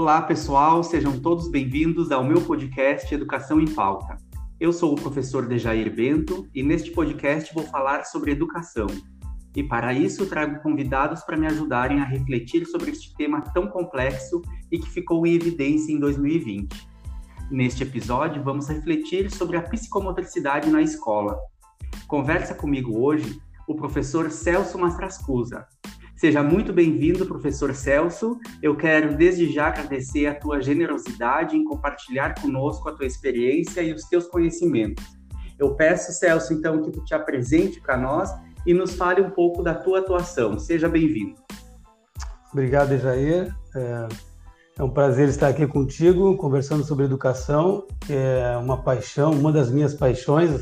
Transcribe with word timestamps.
Olá, 0.00 0.22
pessoal, 0.22 0.84
sejam 0.84 1.18
todos 1.18 1.50
bem-vindos 1.50 2.12
ao 2.12 2.22
meu 2.22 2.40
podcast 2.40 3.12
Educação 3.12 3.60
em 3.60 3.66
Pauta. 3.66 4.16
Eu 4.60 4.72
sou 4.72 4.92
o 4.92 4.94
professor 4.94 5.48
Dejair 5.48 5.92
Bento 5.92 6.48
e 6.54 6.62
neste 6.62 6.92
podcast 6.92 7.52
vou 7.52 7.64
falar 7.64 8.04
sobre 8.04 8.30
educação. 8.30 8.86
E 9.56 9.64
para 9.64 9.92
isso 9.92 10.24
trago 10.26 10.62
convidados 10.62 11.24
para 11.24 11.36
me 11.36 11.48
ajudarem 11.48 11.98
a 11.98 12.04
refletir 12.04 12.64
sobre 12.66 12.92
este 12.92 13.12
tema 13.16 13.40
tão 13.52 13.66
complexo 13.66 14.40
e 14.70 14.78
que 14.78 14.88
ficou 14.88 15.26
em 15.26 15.34
evidência 15.34 15.92
em 15.92 15.98
2020. 15.98 16.68
Neste 17.50 17.82
episódio, 17.82 18.40
vamos 18.40 18.68
refletir 18.68 19.28
sobre 19.32 19.56
a 19.56 19.62
psicomotricidade 19.62 20.70
na 20.70 20.80
escola. 20.80 21.36
Conversa 22.06 22.54
comigo 22.54 23.00
hoje 23.04 23.42
o 23.66 23.74
professor 23.74 24.30
Celso 24.30 24.78
Mastrascusa, 24.78 25.66
Seja 26.18 26.42
muito 26.42 26.72
bem-vindo, 26.72 27.24
professor 27.24 27.72
Celso. 27.72 28.40
Eu 28.60 28.76
quero 28.76 29.16
desde 29.16 29.52
já 29.52 29.68
agradecer 29.68 30.26
a 30.26 30.34
tua 30.34 30.60
generosidade 30.60 31.56
em 31.56 31.62
compartilhar 31.62 32.34
conosco 32.42 32.88
a 32.88 32.92
tua 32.92 33.06
experiência 33.06 33.82
e 33.82 33.92
os 33.92 34.02
teus 34.02 34.26
conhecimentos. 34.26 35.04
Eu 35.56 35.76
peço, 35.76 36.10
Celso, 36.10 36.52
então, 36.52 36.82
que 36.82 36.90
tu 36.90 37.04
te 37.04 37.14
apresente 37.14 37.80
para 37.80 37.96
nós 37.96 38.34
e 38.66 38.74
nos 38.74 38.94
fale 38.94 39.22
um 39.22 39.30
pouco 39.30 39.62
da 39.62 39.76
tua 39.76 40.00
atuação. 40.00 40.58
Seja 40.58 40.88
bem-vindo. 40.88 41.36
Obrigado, 42.52 42.98
Jair. 42.98 43.54
É, 43.76 44.08
é 44.76 44.82
um 44.82 44.90
prazer 44.90 45.28
estar 45.28 45.46
aqui 45.46 45.68
contigo, 45.68 46.36
conversando 46.36 46.82
sobre 46.82 47.04
educação, 47.04 47.86
que 48.00 48.12
é 48.12 48.56
uma 48.56 48.82
paixão, 48.82 49.30
uma 49.30 49.52
das 49.52 49.70
minhas 49.70 49.94
paixões, 49.94 50.60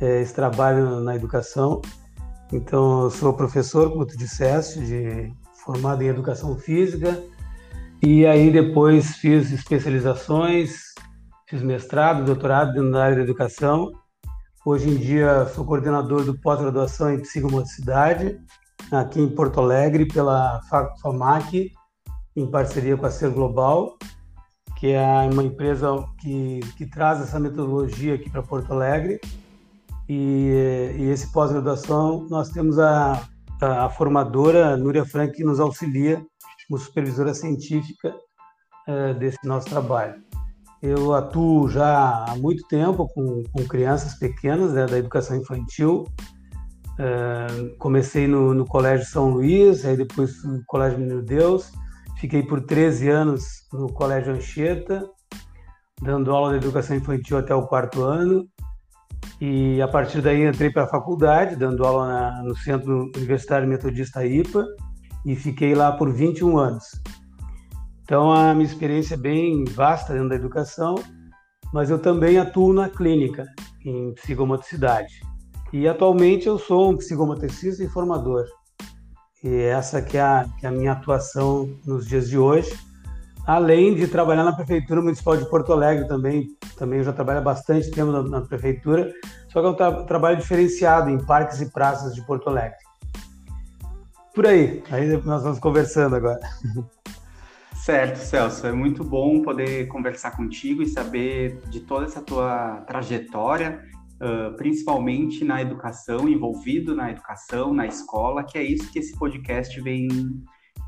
é 0.00 0.22
esse 0.22 0.32
trabalho 0.32 1.00
na 1.00 1.16
educação. 1.16 1.82
Então, 2.52 3.02
eu 3.02 3.10
sou 3.10 3.34
professor, 3.34 3.90
como 3.90 4.06
tu 4.06 4.16
disseste, 4.16 4.80
de, 4.80 5.32
formado 5.64 6.02
em 6.02 6.06
educação 6.06 6.56
física, 6.56 7.22
e 8.02 8.24
aí 8.24 8.50
depois 8.50 9.16
fiz 9.16 9.52
especializações, 9.52 10.94
fiz 11.46 11.60
mestrado, 11.60 12.24
doutorado 12.24 12.82
na 12.82 13.04
área 13.04 13.16
da 13.16 13.22
educação. 13.22 13.92
Hoje 14.64 14.88
em 14.88 14.96
dia 14.96 15.46
sou 15.54 15.64
coordenador 15.64 16.24
do 16.24 16.38
pós-graduação 16.40 17.12
em 17.12 17.20
psicomotricidade, 17.20 18.40
aqui 18.90 19.20
em 19.20 19.28
Porto 19.28 19.60
Alegre, 19.60 20.06
pela 20.06 20.60
FAMAC, 21.02 21.70
em 22.34 22.50
parceria 22.50 22.96
com 22.96 23.04
a 23.04 23.10
Ser 23.10 23.28
Global, 23.30 23.98
que 24.78 24.92
é 24.92 25.04
uma 25.30 25.42
empresa 25.42 26.02
que, 26.18 26.60
que 26.78 26.86
traz 26.86 27.20
essa 27.20 27.38
metodologia 27.38 28.14
aqui 28.14 28.30
para 28.30 28.42
Porto 28.42 28.72
Alegre 28.72 29.20
e, 30.08 30.94
e 30.98 31.10
esse 31.10 31.30
pós-graduação 31.32 32.26
nós 32.30 32.48
temos 32.48 32.78
a, 32.78 33.22
a, 33.60 33.84
a, 33.84 33.90
formadora 33.90 34.76
Núria 34.76 35.04
Frank 35.04 35.34
que 35.34 35.44
nos 35.44 35.60
auxilia 35.60 36.24
como 36.66 36.80
supervisora 36.80 37.34
científica 37.34 38.14
uh, 38.88 39.14
desse 39.18 39.38
nosso 39.44 39.68
trabalho. 39.68 40.22
Eu 40.80 41.12
atuo 41.12 41.68
já 41.68 42.24
há 42.24 42.36
muito 42.36 42.66
tempo 42.68 43.08
com, 43.08 43.42
com 43.52 43.66
crianças 43.66 44.14
pequenas 44.14 44.72
né, 44.72 44.86
da 44.86 44.96
educação 44.96 45.36
infantil. 45.36 46.04
Uh, 46.94 47.76
comecei 47.78 48.26
no, 48.26 48.54
no, 48.54 48.64
Colégio 48.64 49.06
São 49.06 49.30
Luís, 49.30 49.84
aí 49.84 49.96
depois 49.96 50.42
no 50.44 50.62
Colégio 50.66 50.98
Menino 50.98 51.22
Deus. 51.22 51.72
Fiquei 52.18 52.42
por 52.42 52.60
13 52.60 53.08
anos 53.08 53.44
no 53.72 53.92
Colégio 53.92 54.32
Anchieta, 54.32 55.04
dando 56.00 56.32
aula 56.32 56.50
de 56.50 56.64
educação 56.64 56.96
infantil 56.96 57.38
até 57.38 57.54
o 57.54 57.66
quarto 57.66 58.02
ano. 58.02 58.48
E 59.40 59.80
a 59.80 59.86
partir 59.86 60.20
daí 60.20 60.44
entrei 60.44 60.70
para 60.70 60.84
a 60.84 60.88
faculdade, 60.88 61.54
dando 61.54 61.84
aula 61.84 62.06
na, 62.06 62.42
no 62.42 62.56
Centro 62.56 63.10
Universitário 63.16 63.68
Metodista 63.68 64.26
IPA, 64.26 64.66
e 65.24 65.36
fiquei 65.36 65.74
lá 65.74 65.92
por 65.92 66.12
21 66.12 66.58
anos. 66.58 66.84
Então 68.02 68.32
a 68.32 68.52
minha 68.54 68.66
experiência 68.66 69.14
é 69.14 69.18
bem 69.18 69.64
vasta 69.64 70.12
dentro 70.12 70.30
da 70.30 70.34
educação, 70.34 70.96
mas 71.72 71.90
eu 71.90 71.98
também 71.98 72.38
atuo 72.38 72.72
na 72.72 72.88
clínica, 72.88 73.46
em 73.84 74.12
psicomotricidade. 74.14 75.20
E 75.72 75.86
atualmente 75.86 76.46
eu 76.46 76.58
sou 76.58 76.90
um 76.90 76.96
psicomotricista 76.96 77.84
e 77.84 77.88
formador. 77.88 78.46
E 79.44 79.54
essa 79.54 80.00
que 80.02 80.16
é, 80.16 80.22
a, 80.22 80.46
que 80.58 80.66
é 80.66 80.68
a 80.68 80.72
minha 80.72 80.92
atuação 80.92 81.68
nos 81.86 82.08
dias 82.08 82.28
de 82.28 82.38
hoje 82.38 82.76
além 83.48 83.94
de 83.94 84.06
trabalhar 84.06 84.44
na 84.44 84.52
Prefeitura 84.52 85.00
Municipal 85.00 85.34
de 85.34 85.48
Porto 85.48 85.72
Alegre 85.72 86.06
também. 86.06 86.48
Também 86.76 86.98
eu 86.98 87.04
já 87.04 87.14
trabalho 87.14 87.38
há 87.38 87.42
bastante 87.42 87.90
tempo 87.90 88.12
na, 88.12 88.22
na 88.22 88.40
Prefeitura, 88.42 89.10
só 89.50 89.62
que 89.62 89.66
é 89.66 89.70
um 89.70 89.74
tra 89.74 90.04
trabalho 90.04 90.36
diferenciado 90.36 91.08
em 91.08 91.16
parques 91.16 91.62
e 91.62 91.72
praças 91.72 92.14
de 92.14 92.20
Porto 92.26 92.50
Alegre. 92.50 92.76
Por 94.34 94.46
aí, 94.46 94.82
aí 94.90 95.16
nós 95.24 95.42
vamos 95.42 95.58
conversando 95.58 96.14
agora. 96.14 96.40
Certo, 97.74 98.16
Celso. 98.16 98.66
É 98.66 98.72
muito 98.72 99.02
bom 99.02 99.40
poder 99.40 99.88
conversar 99.88 100.32
contigo 100.32 100.82
e 100.82 100.86
saber 100.86 101.58
de 101.70 101.80
toda 101.80 102.04
essa 102.04 102.20
tua 102.20 102.82
trajetória, 102.86 103.82
uh, 104.20 104.54
principalmente 104.58 105.42
na 105.42 105.62
educação, 105.62 106.28
envolvido 106.28 106.94
na 106.94 107.10
educação, 107.10 107.72
na 107.72 107.86
escola, 107.86 108.44
que 108.44 108.58
é 108.58 108.62
isso 108.62 108.92
que 108.92 108.98
esse 108.98 109.16
podcast 109.16 109.80
vem 109.80 110.06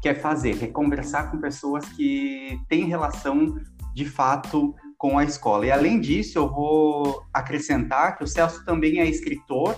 quer 0.02 0.20
fazer, 0.20 0.58
quer 0.58 0.68
conversar 0.68 1.30
com 1.30 1.38
pessoas 1.38 1.84
que 1.90 2.58
têm 2.68 2.86
relação 2.86 3.56
de 3.94 4.04
fato 4.04 4.74
com 4.96 5.18
a 5.18 5.24
escola. 5.24 5.66
E 5.66 5.70
além 5.70 6.00
disso, 6.00 6.38
eu 6.38 6.48
vou 6.48 7.22
acrescentar 7.32 8.16
que 8.16 8.24
o 8.24 8.26
Celso 8.26 8.64
também 8.64 9.00
é 9.00 9.06
escritor, 9.06 9.74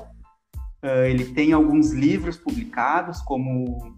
uh, 0.85 1.05
ele 1.07 1.27
tem 1.33 1.53
alguns 1.53 1.93
livros 1.93 2.37
publicados 2.37 3.21
como, 3.23 3.97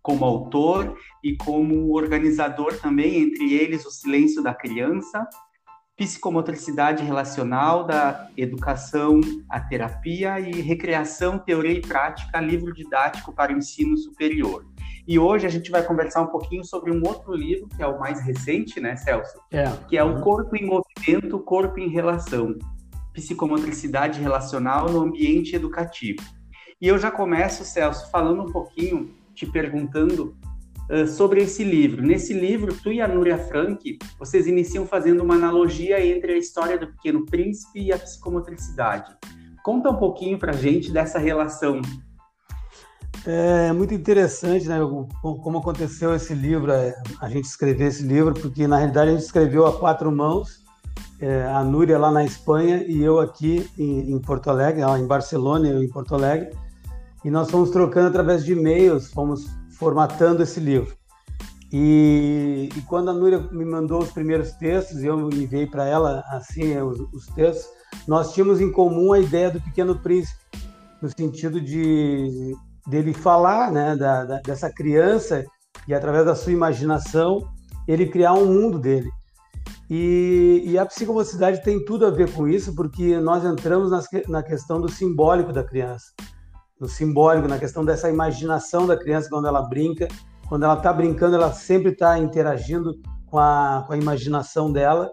como 0.00 0.24
autor 0.24 0.96
e 1.22 1.36
como 1.36 1.92
organizador 1.96 2.78
também, 2.80 3.22
entre 3.22 3.52
eles 3.52 3.84
O 3.84 3.90
Silêncio 3.90 4.42
da 4.42 4.54
Criança, 4.54 5.26
Psicomotricidade 5.96 7.04
Relacional 7.04 7.84
da 7.84 8.28
Educação 8.36 9.20
à 9.48 9.60
Terapia 9.60 10.40
e 10.40 10.60
Recreação, 10.60 11.38
Teoria 11.38 11.72
e 11.78 11.80
Prática, 11.82 12.40
livro 12.40 12.72
didático 12.72 13.32
para 13.32 13.52
o 13.52 13.58
ensino 13.58 13.96
superior. 13.96 14.71
E 15.06 15.18
hoje 15.18 15.46
a 15.46 15.50
gente 15.50 15.70
vai 15.70 15.82
conversar 15.82 16.22
um 16.22 16.28
pouquinho 16.28 16.64
sobre 16.64 16.92
um 16.92 17.02
outro 17.04 17.34
livro, 17.34 17.68
que 17.68 17.82
é 17.82 17.86
o 17.86 17.98
mais 17.98 18.24
recente, 18.24 18.80
né, 18.80 18.94
Celso? 18.96 19.40
É. 19.50 19.64
Que 19.88 19.96
é 19.96 20.04
o 20.04 20.20
Corpo 20.20 20.54
em 20.56 20.64
Movimento, 20.64 21.40
Corpo 21.40 21.80
em 21.80 21.88
Relação. 21.88 22.54
Psicomotricidade 23.12 24.20
relacional 24.20 24.88
no 24.88 25.00
ambiente 25.00 25.56
educativo. 25.56 26.22
E 26.80 26.86
eu 26.86 26.98
já 26.98 27.10
começo, 27.10 27.64
Celso, 27.64 28.10
falando 28.10 28.42
um 28.42 28.52
pouquinho, 28.52 29.12
te 29.34 29.44
perguntando 29.44 30.36
uh, 30.88 31.06
sobre 31.06 31.42
esse 31.42 31.64
livro. 31.64 32.00
Nesse 32.00 32.32
livro, 32.32 32.72
tu 32.72 32.92
e 32.92 33.00
a 33.00 33.08
Núria 33.08 33.38
Frank, 33.38 33.98
vocês 34.18 34.46
iniciam 34.46 34.86
fazendo 34.86 35.22
uma 35.22 35.34
analogia 35.34 36.04
entre 36.04 36.32
a 36.32 36.38
história 36.38 36.78
do 36.78 36.86
Pequeno 36.86 37.26
Príncipe 37.26 37.82
e 37.82 37.92
a 37.92 37.98
psicomotricidade. 37.98 39.14
Conta 39.64 39.90
um 39.90 39.96
pouquinho 39.96 40.38
para 40.38 40.52
gente 40.52 40.92
dessa 40.92 41.18
relação 41.18 41.80
é 43.26 43.72
muito 43.72 43.94
interessante, 43.94 44.66
né? 44.66 44.78
Como 45.20 45.58
aconteceu 45.58 46.14
esse 46.14 46.34
livro, 46.34 46.72
é, 46.72 46.94
a 47.20 47.28
gente 47.28 47.44
escrever 47.44 47.86
esse 47.86 48.02
livro, 48.02 48.34
porque 48.34 48.66
na 48.66 48.76
realidade 48.78 49.10
a 49.10 49.12
gente 49.12 49.24
escreveu 49.24 49.66
a 49.66 49.78
quatro 49.78 50.10
mãos, 50.10 50.62
é, 51.20 51.44
a 51.46 51.62
Núria 51.62 51.98
lá 51.98 52.10
na 52.10 52.24
Espanha 52.24 52.84
e 52.84 53.00
eu 53.00 53.20
aqui 53.20 53.70
em, 53.78 54.12
em 54.12 54.18
Porto 54.18 54.50
Alegre, 54.50 54.82
em 54.98 55.06
Barcelona, 55.06 55.68
eu 55.68 55.82
em 55.82 55.88
Porto 55.88 56.14
Alegre, 56.14 56.50
e 57.24 57.30
nós 57.30 57.48
fomos 57.48 57.70
trocando 57.70 58.08
através 58.08 58.44
de 58.44 58.52
e-mails, 58.52 59.12
fomos 59.12 59.46
formatando 59.78 60.42
esse 60.42 60.58
livro. 60.58 60.96
E, 61.72 62.68
e, 62.76 62.80
quando 62.82 63.08
a 63.10 63.14
Núria 63.14 63.38
me 63.50 63.64
mandou 63.64 64.02
os 64.02 64.10
primeiros 64.10 64.52
textos, 64.52 65.02
e 65.02 65.06
eu 65.06 65.30
enviei 65.30 65.66
para 65.66 65.86
ela 65.86 66.22
assim 66.28 66.76
os, 66.78 67.00
os 67.12 67.26
textos, 67.28 67.66
nós 68.06 68.34
tínhamos 68.34 68.60
em 68.60 68.70
comum 68.70 69.12
a 69.12 69.20
ideia 69.20 69.50
do 69.50 69.60
Pequeno 69.60 69.98
Príncipe, 69.98 70.38
no 71.00 71.08
sentido 71.08 71.60
de 71.60 72.54
dele 72.86 73.12
falar 73.12 73.70
né, 73.70 73.96
da, 73.96 74.24
da, 74.24 74.40
dessa 74.40 74.70
criança 74.72 75.44
e 75.86 75.94
através 75.94 76.24
da 76.24 76.34
sua 76.34 76.52
imaginação 76.52 77.48
ele 77.86 78.06
criar 78.06 78.34
um 78.34 78.46
mundo 78.46 78.78
dele. 78.78 79.10
E, 79.90 80.62
e, 80.64 80.78
a 80.78 80.86
psicomotricidade 80.86 81.62
tem 81.62 81.84
tudo 81.84 82.06
a 82.06 82.10
ver 82.10 82.32
com 82.32 82.48
isso, 82.48 82.74
porque 82.74 83.18
nós 83.18 83.44
entramos 83.44 83.90
nas, 83.90 84.06
na 84.26 84.42
questão 84.42 84.80
do 84.80 84.88
simbólico 84.88 85.52
da 85.52 85.62
criança, 85.62 86.06
no 86.80 86.88
simbólico, 86.88 87.46
na 87.46 87.58
questão 87.58 87.84
dessa 87.84 88.08
imaginação 88.08 88.86
da 88.86 88.96
criança 88.96 89.28
quando 89.28 89.46
ela 89.46 89.62
brinca. 89.62 90.08
Quando 90.48 90.64
ela 90.64 90.74
está 90.76 90.92
brincando, 90.92 91.36
ela 91.36 91.52
sempre 91.52 91.92
está 91.92 92.18
interagindo 92.18 92.94
com 93.26 93.38
a, 93.38 93.84
com 93.86 93.92
a 93.92 93.96
imaginação 93.96 94.72
dela. 94.72 95.10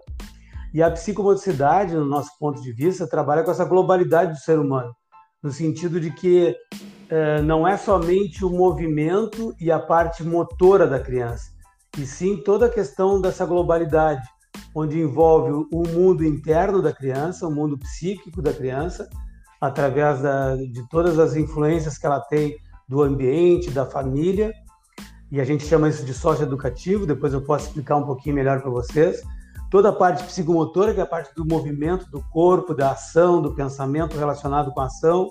E 0.72 0.82
a 0.82 0.90
psicomotricidade, 0.90 1.94
no 1.94 2.04
nosso 2.04 2.30
ponto 2.38 2.60
de 2.62 2.72
vista, 2.72 3.06
trabalha 3.06 3.42
com 3.42 3.50
essa 3.50 3.64
globalidade 3.64 4.32
do 4.32 4.38
ser 4.38 4.58
humano, 4.58 4.94
no 5.42 5.50
sentido 5.50 6.00
de 6.00 6.10
que 6.10 6.54
não 7.44 7.66
é 7.66 7.76
somente 7.76 8.44
o 8.44 8.50
movimento 8.50 9.54
e 9.60 9.70
a 9.70 9.78
parte 9.78 10.22
motora 10.22 10.86
da 10.86 11.00
criança, 11.00 11.50
e 11.98 12.06
sim 12.06 12.36
toda 12.36 12.66
a 12.66 12.70
questão 12.70 13.20
dessa 13.20 13.44
globalidade, 13.44 14.26
onde 14.74 15.00
envolve 15.00 15.66
o 15.72 15.88
mundo 15.88 16.24
interno 16.24 16.80
da 16.80 16.92
criança, 16.92 17.46
o 17.46 17.50
mundo 17.50 17.76
psíquico 17.78 18.40
da 18.40 18.52
criança, 18.52 19.08
através 19.60 20.20
da, 20.20 20.56
de 20.56 20.88
todas 20.88 21.18
as 21.18 21.36
influências 21.36 21.98
que 21.98 22.06
ela 22.06 22.20
tem 22.20 22.56
do 22.88 23.02
ambiente, 23.02 23.70
da 23.70 23.84
família, 23.84 24.52
e 25.30 25.40
a 25.40 25.44
gente 25.44 25.64
chama 25.64 25.88
isso 25.88 26.04
de 26.04 26.12
sócio 26.12 26.42
educativo, 26.42 27.06
depois 27.06 27.32
eu 27.32 27.42
posso 27.42 27.66
explicar 27.66 27.96
um 27.96 28.04
pouquinho 28.04 28.34
melhor 28.34 28.60
para 28.60 28.70
vocês. 28.70 29.22
Toda 29.70 29.90
a 29.90 29.92
parte 29.92 30.24
psicomotora, 30.24 30.92
que 30.92 30.98
é 30.98 31.02
a 31.04 31.06
parte 31.06 31.32
do 31.36 31.44
movimento 31.44 32.10
do 32.10 32.20
corpo, 32.30 32.74
da 32.74 32.90
ação, 32.90 33.40
do 33.40 33.54
pensamento 33.54 34.18
relacionado 34.18 34.72
com 34.72 34.80
a 34.80 34.86
ação. 34.86 35.30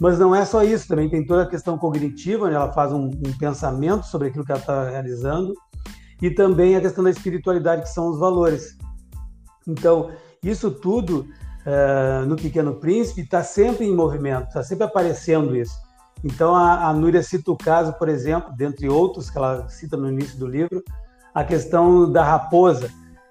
Mas 0.00 0.18
não 0.18 0.34
é 0.34 0.44
só 0.44 0.62
isso, 0.62 0.88
também 0.88 1.08
tem 1.08 1.24
toda 1.24 1.42
a 1.42 1.48
questão 1.48 1.78
cognitiva, 1.78 2.46
onde 2.46 2.54
ela 2.54 2.72
faz 2.72 2.92
um, 2.92 3.06
um 3.06 3.38
pensamento 3.38 4.04
sobre 4.06 4.28
aquilo 4.28 4.44
que 4.44 4.52
ela 4.52 4.60
está 4.60 4.90
realizando, 4.90 5.54
e 6.20 6.30
também 6.30 6.76
a 6.76 6.80
questão 6.80 7.04
da 7.04 7.10
espiritualidade, 7.10 7.82
que 7.82 7.88
são 7.88 8.08
os 8.08 8.18
valores. 8.18 8.76
Então, 9.66 10.10
isso 10.42 10.70
tudo 10.70 11.26
uh, 11.66 12.26
no 12.26 12.36
Pequeno 12.36 12.74
Príncipe 12.74 13.22
está 13.22 13.42
sempre 13.42 13.86
em 13.86 13.94
movimento, 13.94 14.48
está 14.48 14.62
sempre 14.62 14.84
aparecendo 14.84 15.56
isso. 15.56 15.76
Então, 16.24 16.54
a, 16.54 16.88
a 16.88 16.92
Núria 16.92 17.22
cita 17.22 17.50
o 17.50 17.56
caso, 17.56 17.92
por 17.94 18.08
exemplo, 18.08 18.52
dentre 18.56 18.88
outros 18.88 19.28
que 19.28 19.38
ela 19.38 19.68
cita 19.68 19.96
no 19.96 20.08
início 20.08 20.38
do 20.38 20.46
livro, 20.46 20.82
a 21.34 21.44
questão 21.44 22.10
da 22.10 22.22
raposa. 22.22 22.90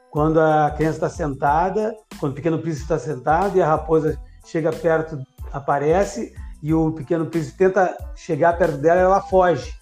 Quando 0.10 0.42
a 0.42 0.72
criança 0.72 0.98
está 0.98 1.10
sentada, 1.10 1.96
quando 2.20 2.34
o 2.34 2.36
Pequeno 2.36 2.60
Príncipe 2.60 2.84
está 2.84 3.00
sentado 3.00 3.58
e 3.58 3.62
a 3.62 3.68
raposa 3.68 4.20
chega 4.46 4.72
perto, 4.72 5.18
aparece, 5.54 6.34
e 6.62 6.74
o 6.74 6.92
Pequeno 6.92 7.26
Príncipe 7.26 7.58
tenta 7.58 7.98
chegar 8.16 8.58
perto 8.58 8.78
dela, 8.78 9.02
ela 9.02 9.22
foge. 9.22 9.74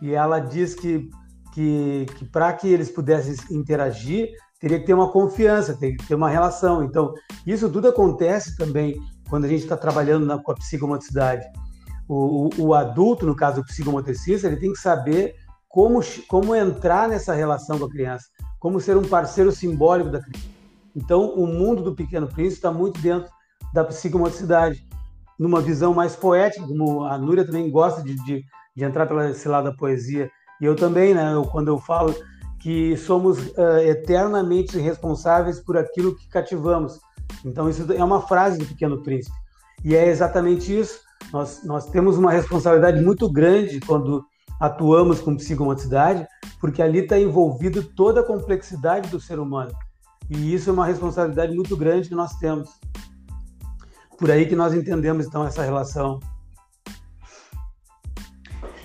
E 0.00 0.12
ela 0.12 0.38
diz 0.38 0.74
que, 0.74 1.10
que, 1.52 2.06
que 2.16 2.24
para 2.26 2.52
que 2.52 2.68
eles 2.68 2.90
pudessem 2.90 3.34
interagir, 3.50 4.30
teria 4.60 4.78
que 4.78 4.86
ter 4.86 4.94
uma 4.94 5.10
confiança, 5.10 5.74
teria 5.74 5.96
que 5.96 6.06
ter 6.06 6.14
uma 6.14 6.28
relação. 6.28 6.84
Então, 6.84 7.12
isso 7.46 7.68
tudo 7.68 7.88
acontece 7.88 8.56
também 8.56 8.94
quando 9.28 9.44
a 9.44 9.48
gente 9.48 9.62
está 9.62 9.76
trabalhando 9.76 10.26
na, 10.26 10.38
com 10.38 10.52
a 10.52 10.54
psicomotricidade 10.54 11.44
o, 12.08 12.48
o, 12.58 12.66
o 12.66 12.74
adulto, 12.74 13.26
no 13.26 13.34
caso 13.34 13.60
do 13.60 13.66
psicomotricista, 13.66 14.46
ele 14.46 14.56
tem 14.56 14.72
que 14.72 14.78
saber 14.78 15.36
como, 15.68 16.00
como 16.28 16.54
entrar 16.54 17.08
nessa 17.08 17.34
relação 17.34 17.78
com 17.78 17.86
a 17.86 17.90
criança, 17.90 18.26
como 18.58 18.80
ser 18.80 18.96
um 18.96 19.06
parceiro 19.06 19.50
simbólico 19.50 20.10
da 20.10 20.20
criança. 20.20 20.48
Então, 20.94 21.30
o 21.34 21.46
mundo 21.46 21.82
do 21.82 21.94
Pequeno 21.94 22.28
Príncipe 22.28 22.56
está 22.56 22.70
muito 22.70 23.00
dentro 23.00 23.28
da 23.72 23.84
psicomotricidade, 23.84 24.86
numa 25.44 25.60
visão 25.60 25.92
mais 25.92 26.16
poética, 26.16 26.66
como 26.66 27.04
a 27.04 27.18
Núria 27.18 27.44
também 27.44 27.70
gosta 27.70 28.02
de, 28.02 28.14
de, 28.24 28.42
de 28.74 28.82
entrar 28.82 29.04
pelo 29.06 29.20
esse 29.20 29.46
lado 29.46 29.64
da 29.64 29.76
poesia. 29.76 30.30
E 30.58 30.64
eu 30.64 30.74
também, 30.74 31.12
né, 31.12 31.34
eu, 31.34 31.44
quando 31.44 31.68
eu 31.68 31.78
falo 31.78 32.14
que 32.60 32.96
somos 32.96 33.38
uh, 33.48 33.78
eternamente 33.84 34.78
responsáveis 34.78 35.60
por 35.60 35.76
aquilo 35.76 36.16
que 36.16 36.26
cativamos. 36.28 36.98
Então, 37.44 37.68
isso 37.68 37.92
é 37.92 38.02
uma 38.02 38.22
frase 38.22 38.56
do 38.58 38.64
Pequeno 38.64 39.02
Príncipe. 39.02 39.36
E 39.84 39.94
é 39.94 40.08
exatamente 40.08 40.74
isso. 40.74 40.98
Nós, 41.30 41.62
nós 41.62 41.90
temos 41.90 42.16
uma 42.16 42.32
responsabilidade 42.32 43.02
muito 43.02 43.30
grande 43.30 43.80
quando 43.80 44.24
atuamos 44.58 45.20
com 45.20 45.36
psicomotricidade, 45.36 46.26
porque 46.58 46.80
ali 46.80 47.00
está 47.00 47.18
envolvido 47.18 47.82
toda 47.82 48.22
a 48.22 48.24
complexidade 48.24 49.10
do 49.10 49.20
ser 49.20 49.38
humano. 49.38 49.72
E 50.30 50.54
isso 50.54 50.70
é 50.70 50.72
uma 50.72 50.86
responsabilidade 50.86 51.54
muito 51.54 51.76
grande 51.76 52.08
que 52.08 52.14
nós 52.14 52.32
temos. 52.38 52.70
Por 54.18 54.30
aí 54.30 54.46
que 54.46 54.56
nós 54.56 54.74
entendemos, 54.74 55.26
então, 55.26 55.46
essa 55.46 55.62
relação. 55.62 56.20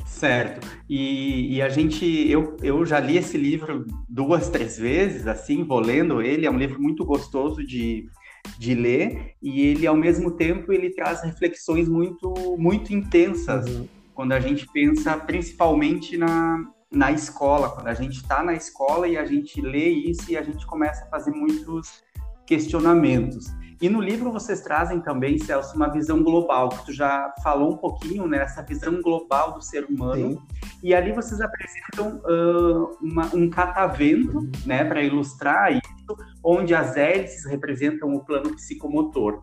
Certo. 0.06 0.68
E, 0.90 1.56
e, 1.56 1.62
a 1.62 1.70
gente, 1.70 2.06
eu, 2.30 2.58
eu 2.62 2.86
já 2.86 3.00
li 3.00 3.16
esse 3.16 3.38
livro 3.38 3.86
duas, 4.10 4.50
três 4.50 4.78
vezes, 4.78 5.28
assim, 5.28 5.64
vou 5.64 5.80
lendo 5.80 6.22
ele. 6.22 6.46
É 6.46 6.52
um 6.52 6.58
livro 6.58 6.82
muito 6.82 7.06
gostoso 7.06 7.66
de, 7.66 8.10
de 8.58 8.74
ler 8.74 9.36
e 9.42 9.62
ele 9.62 9.86
ao 9.88 9.96
mesmo 9.96 10.32
tempo 10.32 10.72
ele 10.72 10.90
traz 10.92 11.22
reflexões 11.24 11.88
muito 11.88 12.34
muito 12.58 12.94
intensas 12.94 13.66
uhum. 13.68 13.88
quando 14.14 14.32
a 14.32 14.40
gente 14.40 14.68
pensa 14.72 15.18
principalmente 15.18 16.18
na, 16.18 16.66
na 16.92 17.12
escola 17.12 17.70
quando 17.70 17.88
a 17.88 17.94
gente 17.94 18.18
está 18.18 18.44
na 18.44 18.54
escola 18.54 19.08
e 19.08 19.18
a 19.18 19.26
gente 19.26 19.62
lê 19.62 19.90
isso 19.90 20.32
e 20.32 20.38
a 20.38 20.42
gente 20.42 20.66
começa 20.66 21.06
a 21.06 21.08
fazer 21.08 21.32
muitos 21.32 22.04
questionamentos 22.46 23.48
e 23.82 23.88
no 23.88 24.02
livro 24.02 24.32
vocês 24.32 24.62
trazem 24.62 25.00
também, 25.00 25.38
Celso, 25.40 25.76
uma 25.76 25.90
visão 25.90 26.22
global, 26.22 26.70
que 26.70 26.86
tu 26.88 26.94
já 26.94 27.34
falou 27.42 27.74
um 27.74 27.78
pouquinho, 27.78 28.28
né? 28.28 28.40
Essa 28.40 28.62
visão 28.62 29.02
global 29.02 29.54
do 29.54 29.62
ser 29.62 29.86
humano. 29.86 30.32
Sim. 30.32 30.42
E 30.84 30.94
ali 30.94 31.14
vocês 31.14 31.40
apresentam 31.40 32.22
uh, 32.26 32.98
uma, 33.02 33.34
um 33.34 33.50
catavento, 33.50 34.50
né, 34.66 34.84
para 34.84 35.02
ilustrar 35.02 35.72
isso, 35.74 36.18
onde 36.44 36.74
as 36.74 36.98
hélices 36.98 37.46
representam 37.46 38.14
o 38.14 38.24
plano 38.24 38.56
psicomotor. 38.56 39.42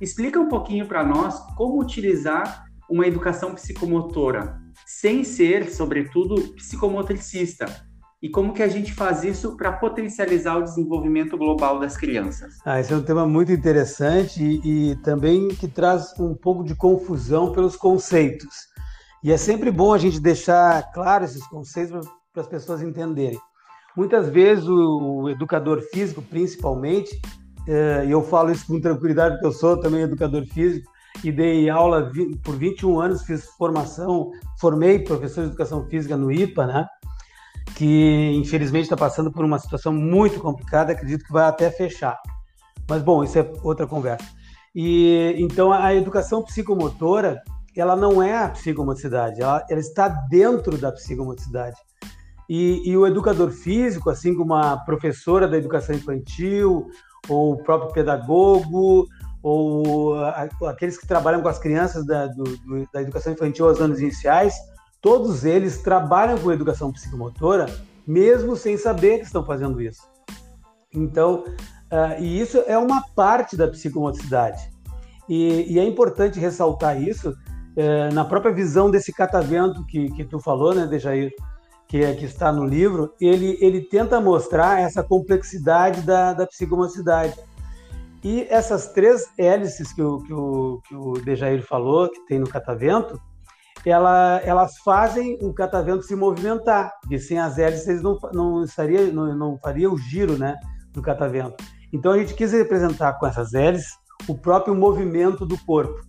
Explica 0.00 0.38
um 0.38 0.48
pouquinho 0.48 0.86
para 0.86 1.04
nós 1.04 1.38
como 1.56 1.80
utilizar 1.80 2.64
uma 2.90 3.06
educação 3.06 3.54
psicomotora, 3.54 4.60
sem 4.86 5.24
ser, 5.24 5.70
sobretudo, 5.70 6.54
psicomotricista, 6.54 7.66
e 8.20 8.28
como 8.28 8.52
que 8.52 8.62
a 8.62 8.68
gente 8.68 8.92
faz 8.92 9.22
isso 9.22 9.56
para 9.56 9.72
potencializar 9.72 10.56
o 10.56 10.64
desenvolvimento 10.64 11.38
global 11.38 11.78
das 11.78 11.96
crianças? 11.96 12.56
Ah, 12.64 12.80
esse 12.80 12.92
é 12.92 12.96
um 12.96 13.02
tema 13.02 13.26
muito 13.26 13.52
interessante 13.52 14.42
e, 14.42 14.90
e, 14.90 14.96
também 14.96 15.48
que 15.48 15.68
traz 15.68 16.12
um 16.18 16.34
pouco 16.34 16.64
de 16.64 16.74
confusão 16.74 17.52
pelos 17.52 17.76
conceitos. 17.76 18.66
E 19.22 19.32
é 19.32 19.36
sempre 19.36 19.70
bom 19.70 19.92
a 19.92 19.98
gente 19.98 20.20
deixar 20.20 20.90
claro 20.92 21.24
esses 21.24 21.46
conceitos 21.46 22.08
para 22.32 22.42
as 22.42 22.48
pessoas 22.48 22.82
entenderem. 22.82 23.38
Muitas 23.96 24.28
vezes 24.28 24.66
o, 24.66 25.22
o 25.22 25.30
educador 25.30 25.80
físico, 25.80 26.20
principalmente, 26.22 27.20
é, 27.68 28.04
e 28.06 28.10
eu 28.10 28.22
falo 28.22 28.50
isso 28.50 28.66
com 28.66 28.80
tranquilidade 28.80 29.34
porque 29.34 29.46
eu 29.46 29.52
sou 29.52 29.78
também 29.78 30.02
educador 30.02 30.44
físico 30.46 30.90
e 31.22 31.32
dei 31.32 31.68
aula 31.68 32.10
por 32.44 32.56
21 32.56 33.00
anos, 33.00 33.22
fiz 33.22 33.46
formação, 33.56 34.30
formei 34.60 35.00
professor 35.00 35.42
de 35.42 35.48
educação 35.48 35.86
física 35.88 36.16
no 36.16 36.30
IPA, 36.30 36.66
né? 36.66 36.86
Que 37.78 38.32
infelizmente 38.34 38.82
está 38.82 38.96
passando 38.96 39.30
por 39.30 39.44
uma 39.44 39.56
situação 39.56 39.92
muito 39.92 40.40
complicada, 40.40 40.92
acredito 40.92 41.24
que 41.24 41.32
vai 41.32 41.44
até 41.44 41.70
fechar. 41.70 42.18
Mas 42.90 43.02
bom, 43.02 43.22
isso 43.22 43.38
é 43.38 43.48
outra 43.62 43.86
conversa. 43.86 44.26
E 44.74 45.36
então 45.38 45.72
a 45.72 45.94
educação 45.94 46.42
psicomotora, 46.42 47.40
ela 47.76 47.94
não 47.94 48.20
é 48.20 48.36
a 48.36 48.48
psicomotricidade, 48.48 49.40
ela, 49.40 49.64
ela 49.70 49.78
está 49.78 50.08
dentro 50.08 50.76
da 50.76 50.90
psicomotricidade. 50.90 51.76
E, 52.48 52.82
e, 52.84 52.96
o 52.96 53.06
educador 53.06 53.52
físico, 53.52 54.10
assim 54.10 54.34
como 54.34 54.54
a 54.54 54.76
professora 54.78 55.46
da 55.46 55.56
educação 55.56 55.94
infantil, 55.94 56.88
ou 57.28 57.52
o 57.52 57.62
próprio 57.62 57.92
pedagogo, 57.92 59.06
ou 59.40 60.18
a, 60.18 60.48
aqueles 60.66 60.98
que 60.98 61.06
trabalham 61.06 61.42
com 61.42 61.48
as 61.48 61.60
crianças 61.60 62.04
da, 62.04 62.26
do, 62.26 62.44
da 62.92 63.02
educação 63.02 63.34
infantil 63.34 63.68
aos 63.68 63.80
anos 63.80 64.00
iniciais, 64.00 64.54
Todos 65.00 65.44
eles 65.44 65.82
trabalham 65.82 66.38
com 66.38 66.52
educação 66.52 66.92
psicomotora, 66.92 67.66
mesmo 68.06 68.56
sem 68.56 68.76
saber 68.76 69.18
que 69.18 69.26
estão 69.26 69.44
fazendo 69.44 69.80
isso. 69.80 70.02
Então, 70.92 71.44
uh, 71.92 72.20
e 72.20 72.40
isso 72.40 72.58
é 72.66 72.76
uma 72.76 73.02
parte 73.14 73.56
da 73.56 73.68
psicomotricidade. 73.68 74.70
E, 75.28 75.74
e 75.74 75.78
é 75.78 75.84
importante 75.84 76.40
ressaltar 76.40 77.00
isso 77.00 77.30
uh, 77.30 78.14
na 78.14 78.24
própria 78.24 78.52
visão 78.52 78.90
desse 78.90 79.12
catavento 79.12 79.84
que, 79.86 80.10
que 80.12 80.24
tu 80.24 80.40
falou, 80.40 80.74
né, 80.74 80.86
Dejair, 80.86 81.32
que, 81.86 82.02
é, 82.02 82.14
que 82.14 82.24
está 82.24 82.52
no 82.52 82.64
livro, 82.64 83.14
ele, 83.20 83.56
ele 83.60 83.80
tenta 83.80 84.20
mostrar 84.20 84.80
essa 84.80 85.02
complexidade 85.02 86.02
da, 86.02 86.32
da 86.32 86.46
psicomotricidade. 86.46 87.34
E 88.22 88.46
essas 88.50 88.88
três 88.88 89.26
hélices 89.38 89.92
que 89.92 90.02
o, 90.02 90.18
que 90.22 90.32
o, 90.32 90.80
que 90.86 90.94
o 90.94 91.12
Dejair 91.24 91.64
falou, 91.64 92.10
que 92.10 92.26
tem 92.26 92.38
no 92.38 92.48
catavento, 92.48 93.20
ela, 93.84 94.40
elas 94.44 94.78
fazem 94.78 95.38
o 95.40 95.52
catavento 95.52 96.02
se 96.02 96.16
movimentar, 96.16 96.92
e 97.10 97.18
sem 97.18 97.38
as 97.38 97.58
hélices 97.58 98.02
não, 98.02 98.18
não, 98.32 98.64
estaria, 98.64 99.12
não, 99.12 99.34
não 99.34 99.58
faria 99.58 99.90
o 99.90 99.96
giro 99.96 100.36
né, 100.36 100.56
do 100.92 101.02
catavento. 101.02 101.56
Então 101.92 102.12
a 102.12 102.18
gente 102.18 102.34
quis 102.34 102.52
representar 102.52 103.14
com 103.14 103.26
essas 103.26 103.54
hélices 103.54 103.92
o 104.26 104.36
próprio 104.36 104.74
movimento 104.74 105.46
do 105.46 105.56
corpo. 105.64 106.00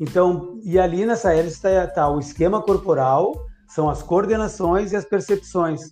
Então, 0.00 0.58
e 0.64 0.78
ali 0.78 1.06
nessa 1.06 1.32
hélice 1.32 1.56
está 1.56 1.86
tá 1.86 2.08
o 2.08 2.18
esquema 2.18 2.60
corporal, 2.60 3.32
são 3.68 3.88
as 3.88 4.02
coordenações 4.02 4.92
e 4.92 4.96
as 4.96 5.04
percepções. 5.04 5.82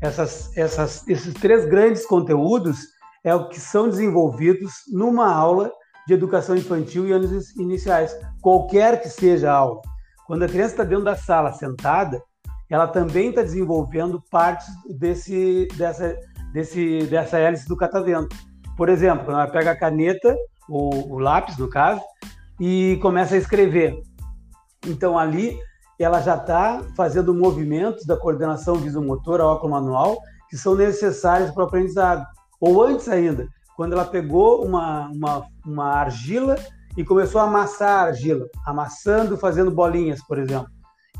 Essas, 0.00 0.56
essas, 0.56 1.06
esses 1.08 1.34
três 1.34 1.66
grandes 1.66 2.06
conteúdos 2.06 2.78
é 3.24 3.34
o 3.34 3.48
que 3.48 3.60
são 3.60 3.88
desenvolvidos 3.88 4.72
numa 4.90 5.32
aula 5.32 5.70
de 6.06 6.14
educação 6.14 6.56
infantil 6.56 7.06
e 7.06 7.12
anos 7.12 7.54
iniciais, 7.56 8.16
qualquer 8.40 9.00
que 9.00 9.08
seja 9.08 9.50
a 9.50 9.56
aula. 9.56 9.80
Quando 10.30 10.44
a 10.44 10.48
criança 10.48 10.74
está 10.74 10.84
dentro 10.84 11.02
da 11.02 11.16
sala 11.16 11.52
sentada, 11.54 12.22
ela 12.70 12.86
também 12.86 13.30
está 13.30 13.42
desenvolvendo 13.42 14.22
partes 14.30 14.68
desse, 14.88 15.66
dessa, 15.76 16.16
desse, 16.52 17.04
dessa 17.08 17.36
hélice 17.36 17.66
do 17.66 17.76
catavento. 17.76 18.28
Por 18.76 18.88
exemplo, 18.88 19.24
quando 19.24 19.40
ela 19.40 19.50
pega 19.50 19.72
a 19.72 19.76
caneta, 19.76 20.32
o, 20.68 21.14
o 21.14 21.18
lápis, 21.18 21.56
no 21.56 21.68
caso, 21.68 22.00
e 22.60 22.96
começa 23.02 23.34
a 23.34 23.38
escrever. 23.38 24.00
Então, 24.86 25.18
ali, 25.18 25.58
ela 25.98 26.20
já 26.20 26.36
está 26.36 26.80
fazendo 26.96 27.34
movimentos 27.34 28.06
da 28.06 28.16
coordenação 28.16 28.76
visomotora 28.76 29.42
manual 29.68 30.16
que 30.48 30.56
são 30.56 30.76
necessários 30.76 31.50
para 31.50 31.64
o 31.64 31.66
aprendizado. 31.66 32.24
Ou 32.60 32.84
antes 32.84 33.08
ainda, 33.08 33.48
quando 33.76 33.94
ela 33.94 34.04
pegou 34.04 34.64
uma, 34.64 35.08
uma, 35.08 35.46
uma 35.66 35.86
argila 35.86 36.54
e 36.96 37.04
começou 37.04 37.40
a 37.40 37.44
amassar 37.44 37.90
a 37.90 38.06
argila, 38.08 38.46
amassando, 38.66 39.36
fazendo 39.36 39.70
bolinhas, 39.70 40.22
por 40.26 40.38
exemplo. 40.38 40.68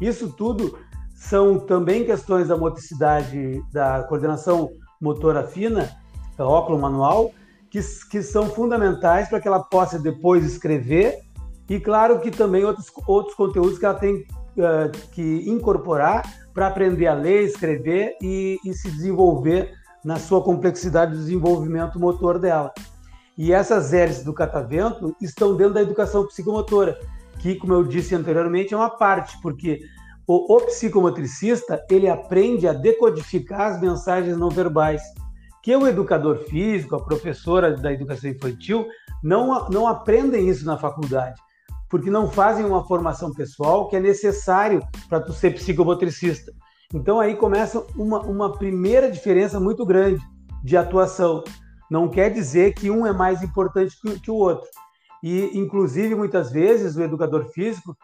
Isso 0.00 0.32
tudo 0.32 0.78
são 1.14 1.58
também 1.58 2.04
questões 2.04 2.48
da 2.48 2.56
motricidade, 2.56 3.62
da 3.72 4.02
coordenação 4.04 4.70
motora 5.00 5.44
fina, 5.44 5.90
óculo 6.38 6.78
manual, 6.78 7.30
que, 7.70 7.80
que 8.10 8.22
são 8.22 8.46
fundamentais 8.48 9.28
para 9.28 9.40
que 9.40 9.46
ela 9.46 9.62
possa 9.62 9.98
depois 9.98 10.44
escrever 10.44 11.18
e, 11.68 11.78
claro, 11.78 12.18
que 12.20 12.30
também 12.30 12.64
outros, 12.64 12.86
outros 13.06 13.36
conteúdos 13.36 13.78
que 13.78 13.84
ela 13.84 13.94
tem 13.94 14.16
uh, 14.16 14.90
que 15.12 15.48
incorporar 15.48 16.22
para 16.52 16.66
aprender 16.66 17.06
a 17.06 17.14
ler, 17.14 17.44
escrever 17.44 18.16
e, 18.20 18.58
e 18.64 18.74
se 18.74 18.90
desenvolver 18.90 19.72
na 20.04 20.16
sua 20.16 20.42
complexidade 20.42 21.12
de 21.12 21.18
desenvolvimento 21.18 22.00
motor 22.00 22.38
dela. 22.38 22.72
E 23.37 23.52
essas 23.52 23.92
hélices 23.92 24.25
do 24.25 24.34
catavento 24.34 25.14
estão 25.20 25.56
dentro 25.56 25.75
da 25.75 25.82
educação 25.82 26.26
psicomotora, 26.26 26.99
que, 27.38 27.54
como 27.54 27.72
eu 27.72 27.84
disse 27.84 28.14
anteriormente, 28.14 28.75
é 28.75 28.76
uma 28.76 28.90
parte, 28.90 29.40
porque 29.40 29.80
o, 30.26 30.56
o 30.56 30.60
psicomotricista 30.66 31.84
ele 31.90 32.08
aprende 32.08 32.68
a 32.68 32.72
decodificar 32.72 33.72
as 33.72 33.80
mensagens 33.80 34.37
não 34.37 34.50
verbais, 34.50 35.02
que 35.62 35.75
o 35.75 35.87
educador 35.87 36.38
físico, 36.44 36.96
a 36.96 37.04
professora 37.04 37.76
da 37.76 37.92
educação 37.92 38.30
infantil, 38.30 38.87
não, 39.22 39.68
não 39.68 39.87
aprendem 39.87 40.49
isso 40.49 40.64
na 40.64 40.78
faculdade, 40.78 41.40
porque 41.88 42.10
não 42.10 42.30
fazem 42.30 42.64
uma 42.64 42.84
formação 42.87 43.32
pessoal 43.32 43.88
que 43.88 43.96
é 43.96 44.00
necessário 44.00 44.82
para 45.08 45.20
tu 45.20 45.32
ser 45.32 45.54
psicomotricista. 45.54 46.52
Então 46.94 47.20
aí 47.20 47.37
começa 47.37 47.84
uma, 47.94 48.20
uma 48.20 48.52
primeira 48.56 49.10
diferença 49.10 49.60
muito 49.60 49.84
grande 49.84 50.20
de 50.62 50.76
atuação. 50.76 51.44
Não 51.90 52.09
quer 52.09 52.30
dizer 52.30 52.75
que 52.75 52.90
um 52.90 53.06
é 53.06 53.12
mais 53.12 53.42
importante 53.42 53.97
que, 54.00 54.20
que 54.20 54.30
o 54.30 54.37
outro. 54.37 54.68
E, 55.23 55.59
inclusive, 55.59 56.14
muitas 56.14 56.50
vezes, 56.50 56.97
o 56.97 57.02
educador 57.02 57.47
físico 57.47 57.97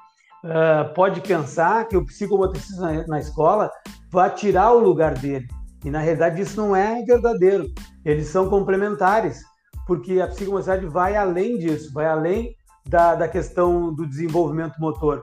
uh, 0.45 0.93
pode 0.95 1.21
pensar 1.21 1.87
que 1.87 1.97
o 1.97 2.05
psicomotricista 2.05 2.81
na, 2.83 3.07
na 3.07 3.19
escola 3.19 3.71
vai 4.11 4.29
tirar 4.35 4.73
o 4.73 4.81
lugar 4.81 5.15
dele. 5.15 5.47
E, 5.85 5.91
na 5.91 6.01
realidade, 6.01 6.43
isso 6.43 6.61
não 6.61 6.75
é 6.75 7.03
verdadeiro. 7.05 7.67
Eles 8.05 8.27
são 8.27 8.49
complementares, 8.49 9.41
porque 9.87 10.21
a 10.21 10.27
psicomotricidade 10.27 10.87
vai 10.87 11.17
além 11.17 11.57
disso, 11.57 11.93
vai 11.93 12.07
além 12.07 12.57
da, 12.89 13.15
da 13.15 13.29
questão 13.29 13.95
do 13.95 14.07
desenvolvimento 14.07 14.79
motor. 14.79 15.23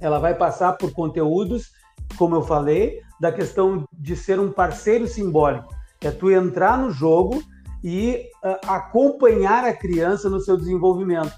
Ela 0.00 0.18
vai 0.18 0.34
passar 0.34 0.72
por 0.72 0.92
conteúdos 0.92 1.70
como 2.16 2.36
eu 2.36 2.42
falei, 2.42 3.00
da 3.20 3.32
questão 3.32 3.86
de 3.92 4.16
ser 4.16 4.38
um 4.38 4.52
parceiro 4.52 5.06
simbólico. 5.06 5.74
É 6.00 6.10
tu 6.10 6.30
entrar 6.30 6.78
no 6.78 6.90
jogo 6.90 7.42
e 7.82 8.28
uh, 8.44 8.68
acompanhar 8.68 9.64
a 9.64 9.72
criança 9.72 10.28
no 10.28 10.40
seu 10.40 10.56
desenvolvimento. 10.56 11.32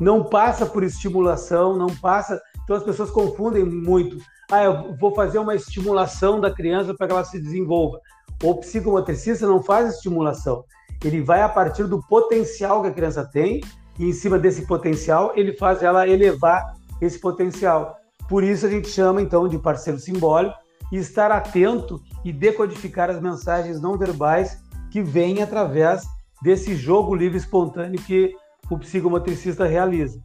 Não 0.00 0.24
passa 0.24 0.64
por 0.64 0.82
estimulação, 0.82 1.76
não 1.76 1.88
passa. 1.88 2.40
Então 2.64 2.76
as 2.76 2.82
pessoas 2.82 3.10
confundem 3.10 3.64
muito. 3.64 4.16
Ah, 4.50 4.64
eu 4.64 4.96
vou 4.96 5.14
fazer 5.14 5.38
uma 5.38 5.54
estimulação 5.54 6.40
da 6.40 6.50
criança 6.50 6.94
para 6.94 7.06
que 7.06 7.12
ela 7.12 7.24
se 7.24 7.38
desenvolva. 7.40 8.00
O 8.42 8.54
psicomotricista 8.54 9.46
não 9.46 9.62
faz 9.62 9.94
estimulação. 9.94 10.64
Ele 11.04 11.22
vai 11.22 11.42
a 11.42 11.48
partir 11.48 11.84
do 11.84 12.02
potencial 12.06 12.82
que 12.82 12.88
a 12.88 12.92
criança 12.92 13.24
tem 13.24 13.60
e 13.98 14.08
em 14.08 14.12
cima 14.12 14.38
desse 14.38 14.66
potencial 14.66 15.32
ele 15.36 15.56
faz 15.56 15.82
ela 15.82 16.08
elevar 16.08 16.74
esse 17.00 17.18
potencial. 17.18 17.96
Por 18.28 18.42
isso 18.42 18.66
a 18.66 18.70
gente 18.70 18.88
chama 18.88 19.20
então 19.20 19.46
de 19.48 19.58
parceiro 19.58 19.98
simbólico 19.98 20.56
e 20.90 20.96
estar 20.96 21.30
atento 21.30 22.00
e 22.24 22.32
decodificar 22.32 23.10
as 23.10 23.20
mensagens 23.20 23.80
não 23.80 23.98
verbais 23.98 24.62
que 24.90 25.02
vêm 25.02 25.42
através 25.42 26.04
desse 26.42 26.74
jogo 26.74 27.14
livre 27.14 27.38
espontâneo 27.38 28.00
que 28.02 28.34
o 28.70 28.78
psicomotricista 28.78 29.66
realiza. 29.66 30.20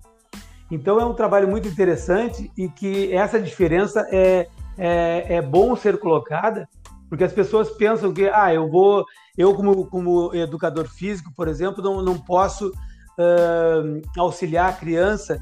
Então 0.70 1.00
é 1.00 1.06
um 1.06 1.14
trabalho 1.14 1.48
muito 1.48 1.68
interessante 1.68 2.52
e 2.58 2.68
que 2.70 3.14
essa 3.14 3.40
diferença 3.40 4.06
é, 4.12 4.48
é, 4.78 5.36
é 5.36 5.42
bom 5.42 5.76
ser 5.76 6.00
colocada, 6.00 6.68
porque 7.10 7.24
as 7.24 7.34
pessoas 7.34 7.70
pensam 7.70 8.14
que, 8.14 8.28
ah, 8.28 8.54
eu 8.54 8.70
vou, 8.70 9.06
eu 9.38 9.54
como, 9.54 9.86
como 9.86 10.34
educador 10.34 10.88
físico, 10.88 11.32
por 11.36 11.48
exemplo, 11.48 11.84
não, 11.84 12.02
não 12.02 12.18
posso 12.18 12.70
uh, 12.70 14.02
auxiliar 14.18 14.70
a 14.70 14.74
criança 14.74 15.40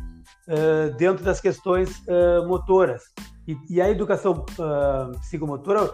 uh, 0.48 0.96
dentro 0.98 1.24
das 1.24 1.40
questões 1.40 2.04
uh, 2.08 2.48
motoras. 2.48 3.04
E, 3.48 3.58
e, 3.70 3.82
a 3.82 3.90
educação 3.90 4.46
psicomotora 5.20 5.92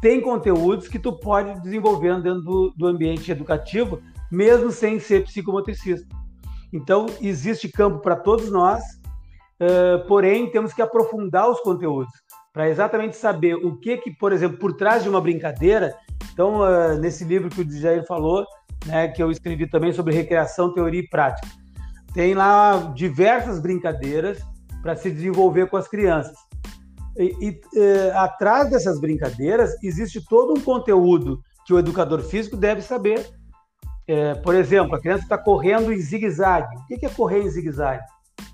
tem 0.00 0.20
conteúdos 0.20 0.88
que 0.88 0.98
tu 0.98 1.12
pode 1.12 1.60
desenvolver 1.60 2.20
dentro 2.22 2.42
do, 2.42 2.70
do 2.76 2.86
ambiente 2.86 3.30
educativo, 3.30 4.00
mesmo 4.30 4.70
sem 4.70 4.98
ser 4.98 5.24
psicomotricista. 5.24 6.06
Então, 6.72 7.06
existe 7.20 7.68
campo 7.68 8.00
para 8.00 8.16
todos 8.16 8.50
nós, 8.50 8.82
porém, 10.06 10.50
temos 10.50 10.72
que 10.72 10.80
aprofundar 10.80 11.50
os 11.50 11.60
conteúdos 11.60 12.12
para 12.52 12.68
exatamente 12.68 13.16
saber 13.16 13.54
o 13.54 13.76
que, 13.76 13.96
que, 13.96 14.10
por 14.10 14.32
exemplo, 14.32 14.58
por 14.58 14.74
trás 14.74 15.02
de 15.02 15.08
uma 15.08 15.20
brincadeira. 15.20 15.94
Então, 16.32 16.60
nesse 16.98 17.24
livro 17.24 17.50
que 17.50 17.60
o 17.60 17.70
Jair 17.70 18.06
falou, 18.06 18.44
né, 18.86 19.08
que 19.08 19.22
eu 19.22 19.30
escrevi 19.30 19.68
também 19.68 19.92
sobre 19.92 20.14
recreação, 20.14 20.72
teoria 20.72 21.00
e 21.00 21.08
prática 21.08 21.60
tem 22.12 22.34
lá 22.34 22.92
diversas 22.94 23.60
brincadeiras 23.60 24.40
para 24.82 24.96
se 24.96 25.10
desenvolver 25.10 25.68
com 25.68 25.76
as 25.76 25.88
crianças. 25.88 26.36
E, 27.20 27.36
e 27.40 27.60
é, 27.78 28.12
atrás 28.12 28.70
dessas 28.70 28.98
brincadeiras 28.98 29.76
existe 29.82 30.24
todo 30.26 30.58
um 30.58 30.60
conteúdo 30.62 31.42
que 31.66 31.74
o 31.74 31.78
educador 31.78 32.22
físico 32.22 32.56
deve 32.56 32.80
saber. 32.80 33.28
É, 34.08 34.34
por 34.36 34.54
exemplo, 34.54 34.96
a 34.96 35.00
criança 35.00 35.24
está 35.24 35.36
correndo 35.36 35.92
em 35.92 35.98
zigue-zague. 35.98 36.74
O 36.76 36.86
que 36.86 37.04
é 37.04 37.08
correr 37.10 37.42
em 37.42 37.50
zigue-zague? 37.50 38.02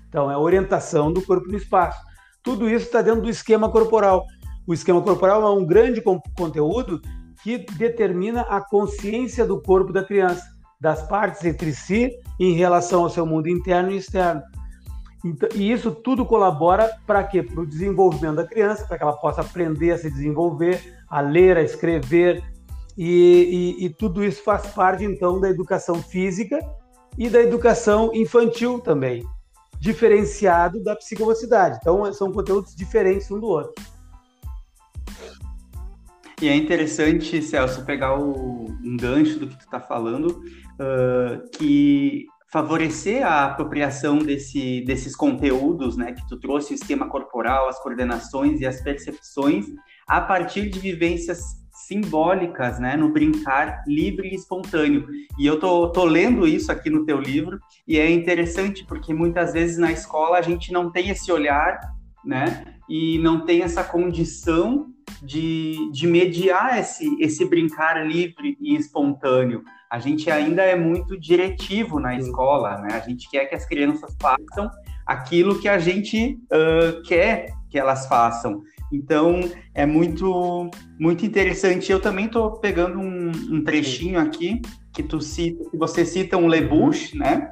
Então, 0.09 0.29
é 0.29 0.33
a 0.33 0.39
orientação 0.39 1.11
do 1.11 1.21
corpo 1.21 1.47
no 1.47 1.57
espaço. 1.57 1.99
Tudo 2.43 2.69
isso 2.69 2.85
está 2.85 3.01
dentro 3.01 3.21
do 3.21 3.29
esquema 3.29 3.71
corporal. 3.71 4.25
O 4.67 4.73
esquema 4.73 5.01
corporal 5.01 5.41
é 5.41 5.49
um 5.49 5.65
grande 5.65 6.01
conteúdo 6.35 7.01
que 7.41 7.57
determina 7.77 8.41
a 8.41 8.59
consciência 8.61 9.45
do 9.45 9.61
corpo 9.61 9.93
da 9.93 10.03
criança 10.03 10.43
das 10.79 11.07
partes 11.07 11.43
entre 11.45 11.73
si 11.73 12.11
em 12.39 12.53
relação 12.53 13.03
ao 13.03 13.09
seu 13.09 13.25
mundo 13.25 13.47
interno 13.47 13.91
e 13.91 13.97
externo. 13.97 14.41
Então, 15.27 15.49
e 15.53 15.71
isso 15.71 15.91
tudo 15.91 16.25
colabora 16.25 16.97
para 17.05 17.23
quê? 17.23 17.43
Para 17.43 17.61
o 17.61 17.65
desenvolvimento 17.65 18.37
da 18.37 18.47
criança, 18.47 18.85
para 18.85 18.97
que 18.97 19.03
ela 19.03 19.17
possa 19.17 19.41
aprender 19.41 19.91
a 19.91 19.97
se 19.97 20.09
desenvolver, 20.09 20.81
a 21.09 21.19
ler, 21.19 21.57
a 21.57 21.61
escrever, 21.61 22.43
e, 22.97 23.75
e, 23.79 23.85
e 23.85 23.89
tudo 23.89 24.23
isso 24.23 24.41
faz 24.41 24.67
parte 24.67 25.03
então 25.03 25.39
da 25.39 25.49
educação 25.49 26.01
física 26.01 26.57
e 27.17 27.29
da 27.29 27.41
educação 27.41 28.11
infantil 28.13 28.79
também, 28.79 29.23
diferenciado 29.79 30.81
da 30.83 30.95
psicomotricidade. 30.95 31.77
Então, 31.81 32.11
são 32.13 32.31
conteúdos 32.31 32.73
diferentes 32.73 33.29
um 33.29 33.39
do 33.39 33.47
outro. 33.47 33.73
E 36.41 36.47
é 36.47 36.55
interessante, 36.55 37.41
Celso, 37.41 37.83
pegar 37.83 38.17
o, 38.17 38.65
um 38.83 38.95
gancho 38.95 39.39
do 39.39 39.47
que 39.47 39.57
tu 39.57 39.65
está 39.65 39.79
falando, 39.79 40.43
uh, 40.79 41.49
que 41.57 42.27
favorecer 42.51 43.25
a 43.25 43.45
apropriação 43.45 44.19
desse, 44.19 44.81
desses 44.81 45.15
conteúdos, 45.15 45.97
né, 45.97 46.13
que 46.13 46.25
tu 46.27 46.39
trouxe 46.39 46.73
o 46.73 46.75
esquema 46.75 47.09
corporal, 47.09 47.67
as 47.67 47.79
coordenações 47.81 48.61
e 48.61 48.65
as 48.65 48.81
percepções, 48.81 49.65
a 50.07 50.21
partir 50.21 50.69
de 50.69 50.79
vivências 50.79 51.41
simbólicas, 51.87 52.79
né, 52.79 52.95
no 52.95 53.11
brincar 53.11 53.83
livre 53.85 54.29
e 54.29 54.35
espontâneo. 54.35 55.07
E 55.37 55.45
eu 55.45 55.59
tô, 55.59 55.89
tô 55.89 56.05
lendo 56.05 56.47
isso 56.47 56.71
aqui 56.71 56.89
no 56.89 57.05
teu 57.05 57.19
livro 57.19 57.59
e 57.87 57.99
é 57.99 58.09
interessante 58.09 58.85
porque 58.85 59.13
muitas 59.13 59.53
vezes 59.53 59.77
na 59.77 59.91
escola 59.91 60.37
a 60.37 60.41
gente 60.41 60.71
não 60.71 60.91
tem 60.91 61.09
esse 61.09 61.31
olhar, 61.31 61.79
né, 62.25 62.76
e 62.89 63.19
não 63.19 63.45
tem 63.45 63.61
essa 63.61 63.83
condição 63.83 64.87
de, 65.21 65.91
de 65.91 66.07
mediar 66.07 66.79
esse, 66.79 67.05
esse 67.19 67.45
brincar 67.45 68.05
livre 68.05 68.57
e 68.61 68.75
espontâneo 68.75 69.63
a 69.89 69.99
gente 69.99 70.29
ainda 70.29 70.61
é 70.61 70.75
muito 70.75 71.17
diretivo 71.17 71.99
na 71.99 72.15
escola, 72.15 72.77
né? 72.79 72.93
A 72.93 72.99
gente 72.99 73.29
quer 73.29 73.45
que 73.45 73.55
as 73.55 73.65
crianças 73.65 74.15
façam 74.21 74.69
aquilo 75.05 75.59
que 75.59 75.69
a 75.69 75.79
gente 75.79 76.37
uh, 76.51 77.01
quer 77.03 77.53
que 77.69 77.79
elas 77.79 78.05
façam. 78.07 78.61
Então 78.91 79.39
é 79.73 79.85
muito 79.85 80.69
muito 80.99 81.25
interessante. 81.25 81.91
Eu 81.91 82.01
também 82.01 82.25
estou 82.25 82.51
pegando 82.59 82.99
um, 82.99 83.31
um, 83.49 83.63
trechinho 83.63 84.19
aqui 84.19 84.61
que 84.93 85.03
tu 85.03 85.21
cita, 85.21 85.69
que 85.69 85.77
você 85.77 86.05
cita 86.05 86.37
um 86.37 86.47
Lebush, 86.47 87.13
né? 87.13 87.49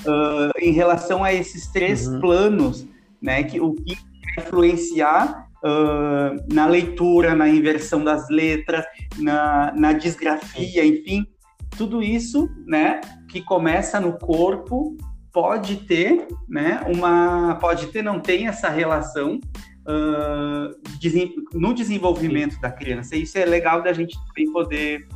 Uh, 0.00 0.50
em 0.58 0.72
relação 0.72 1.22
a 1.22 1.32
esses 1.32 1.68
três 1.68 2.06
uhum. 2.08 2.20
planos, 2.20 2.86
né? 3.22 3.44
Que 3.44 3.60
o 3.60 3.74
que 3.74 3.96
influenciar 4.40 5.46
uh, 5.64 6.52
na 6.52 6.66
leitura, 6.66 7.34
na 7.34 7.48
inversão 7.48 8.02
das 8.02 8.28
letras, 8.28 8.84
na, 9.18 9.72
na 9.76 9.92
disgrafia, 9.92 10.84
enfim, 10.84 11.26
tudo 11.76 12.02
isso, 12.02 12.48
né, 12.66 13.00
que 13.28 13.40
começa 13.40 14.00
no 14.00 14.18
corpo 14.18 14.96
pode 15.32 15.76
ter, 15.76 16.26
né, 16.48 16.80
uma, 16.92 17.56
pode 17.60 17.86
ter, 17.88 18.02
não 18.02 18.18
tem 18.20 18.48
essa 18.48 18.68
relação 18.68 19.38
uh, 19.86 21.58
no 21.58 21.72
desenvolvimento 21.72 22.60
da 22.60 22.70
criança. 22.70 23.16
Isso 23.16 23.38
é 23.38 23.44
legal 23.44 23.82
da 23.82 23.92
gente 23.92 24.18
também 24.26 24.52
poder 24.52 25.06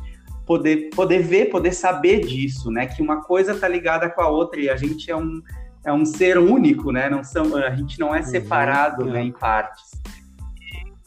poder 0.45 0.91
poder 0.91 1.23
ver, 1.23 1.49
poder 1.49 1.71
saber 1.71 2.19
disso, 2.21 2.69
né, 2.69 2.85
que 2.85 3.01
uma 3.01 3.21
coisa 3.21 3.53
está 3.53 3.67
ligada 3.67 4.09
com 4.09 4.21
a 4.21 4.29
outra 4.29 4.59
e 4.59 4.69
a 4.69 4.77
gente 4.77 5.09
é 5.09 5.15
um 5.15 5.41
é 5.85 5.93
um 5.93 6.03
ser 6.03 6.37
único, 6.37 6.91
né? 6.91 7.09
Não 7.09 7.23
são, 7.23 7.55
a 7.55 7.69
gente 7.75 7.99
não 7.99 8.13
é 8.13 8.19
uhum, 8.19 8.25
separado, 8.25 9.05
uhum, 9.05 9.11
né, 9.11 9.23
em 9.23 9.31
partes. 9.31 9.91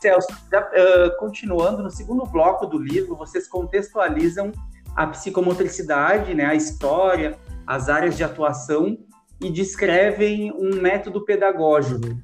Celso, 0.00 0.28
já, 0.50 0.61
uh, 0.61 1.18
continuando 1.18 1.82
no 1.82 1.90
segundo 1.90 2.25
bloco 2.25 2.64
do 2.64 2.78
livro, 2.78 3.16
vocês 3.16 3.49
contextualizam 3.49 4.52
a 4.94 5.06
psicomotricidade, 5.08 6.35
né, 6.35 6.47
a 6.47 6.54
história, 6.54 7.37
as 7.66 7.88
áreas 7.88 8.16
de 8.16 8.23
atuação 8.23 8.97
e 9.40 9.50
descrevem 9.50 10.52
um 10.52 10.80
método 10.80 11.25
pedagógico. 11.25 12.16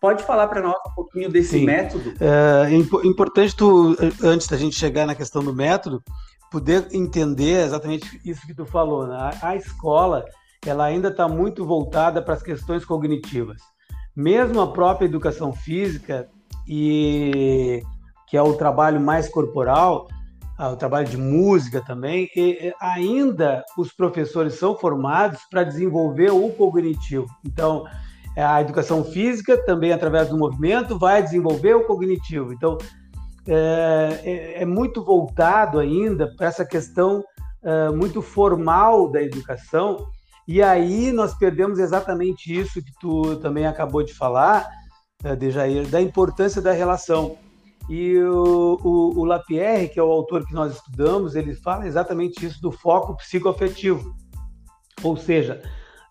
Pode 0.00 0.22
falar 0.24 0.48
para 0.48 0.60
nós 0.60 0.76
um 0.86 0.94
pouquinho 0.94 1.30
desse 1.30 1.58
Sim. 1.58 1.64
método? 1.64 2.12
É, 2.20 2.70
é 2.70 3.06
importante 3.06 3.56
tu, 3.56 3.96
antes 4.22 4.46
da 4.46 4.56
gente 4.58 4.76
chegar 4.76 5.06
na 5.06 5.14
questão 5.14 5.42
do 5.42 5.54
método, 5.54 6.02
poder 6.50 6.86
entender 6.92 7.64
exatamente 7.64 8.20
isso 8.22 8.46
que 8.46 8.54
tu 8.54 8.66
falou. 8.66 9.06
Né? 9.06 9.30
A 9.40 9.56
escola, 9.56 10.26
ela 10.70 10.84
ainda 10.84 11.08
está 11.08 11.28
muito 11.28 11.64
voltada 11.64 12.22
para 12.22 12.34
as 12.34 12.42
questões 12.42 12.84
cognitivas. 12.84 13.60
Mesmo 14.16 14.60
a 14.60 14.72
própria 14.72 15.06
educação 15.06 15.52
física 15.52 16.28
e 16.66 17.82
que 18.28 18.36
é 18.36 18.42
o 18.42 18.54
trabalho 18.54 19.00
mais 19.00 19.28
corporal, 19.28 20.08
ah, 20.56 20.70
o 20.70 20.76
trabalho 20.76 21.06
de 21.06 21.16
música 21.16 21.80
também, 21.80 22.28
e, 22.36 22.72
ainda 22.80 23.64
os 23.76 23.92
professores 23.92 24.54
são 24.54 24.76
formados 24.76 25.40
para 25.50 25.64
desenvolver 25.64 26.30
o 26.30 26.48
cognitivo. 26.50 27.26
Então, 27.44 27.84
a 28.36 28.60
educação 28.60 29.04
física 29.04 29.56
também 29.64 29.92
através 29.92 30.28
do 30.28 30.38
movimento 30.38 30.98
vai 30.98 31.22
desenvolver 31.22 31.74
o 31.74 31.84
cognitivo. 31.84 32.52
Então, 32.52 32.78
é, 33.46 34.20
é, 34.24 34.62
é 34.62 34.64
muito 34.64 35.04
voltado 35.04 35.78
ainda 35.78 36.32
para 36.36 36.46
essa 36.46 36.64
questão 36.64 37.22
é, 37.62 37.90
muito 37.90 38.20
formal 38.22 39.10
da 39.10 39.22
educação. 39.22 40.06
E 40.46 40.62
aí 40.62 41.10
nós 41.10 41.34
perdemos 41.34 41.78
exatamente 41.78 42.54
isso 42.54 42.82
que 42.82 42.92
tu 43.00 43.36
também 43.36 43.66
acabou 43.66 44.02
de 44.02 44.12
falar, 44.12 44.68
é, 45.22 45.34
Dejair, 45.34 45.86
da 45.88 46.00
importância 46.00 46.60
da 46.60 46.72
relação. 46.72 47.38
E 47.88 48.16
o, 48.18 48.78
o, 48.82 49.20
o, 49.20 49.24
Lapierre, 49.24 49.88
que 49.88 49.98
é 49.98 50.02
o 50.02 50.10
autor 50.10 50.46
que 50.46 50.54
nós 50.54 50.74
estudamos, 50.74 51.34
ele 51.34 51.54
fala 51.54 51.86
exatamente 51.86 52.44
isso 52.44 52.60
do 52.60 52.72
foco 52.72 53.16
psicoafetivo. 53.16 54.14
Ou 55.02 55.16
seja, 55.16 55.62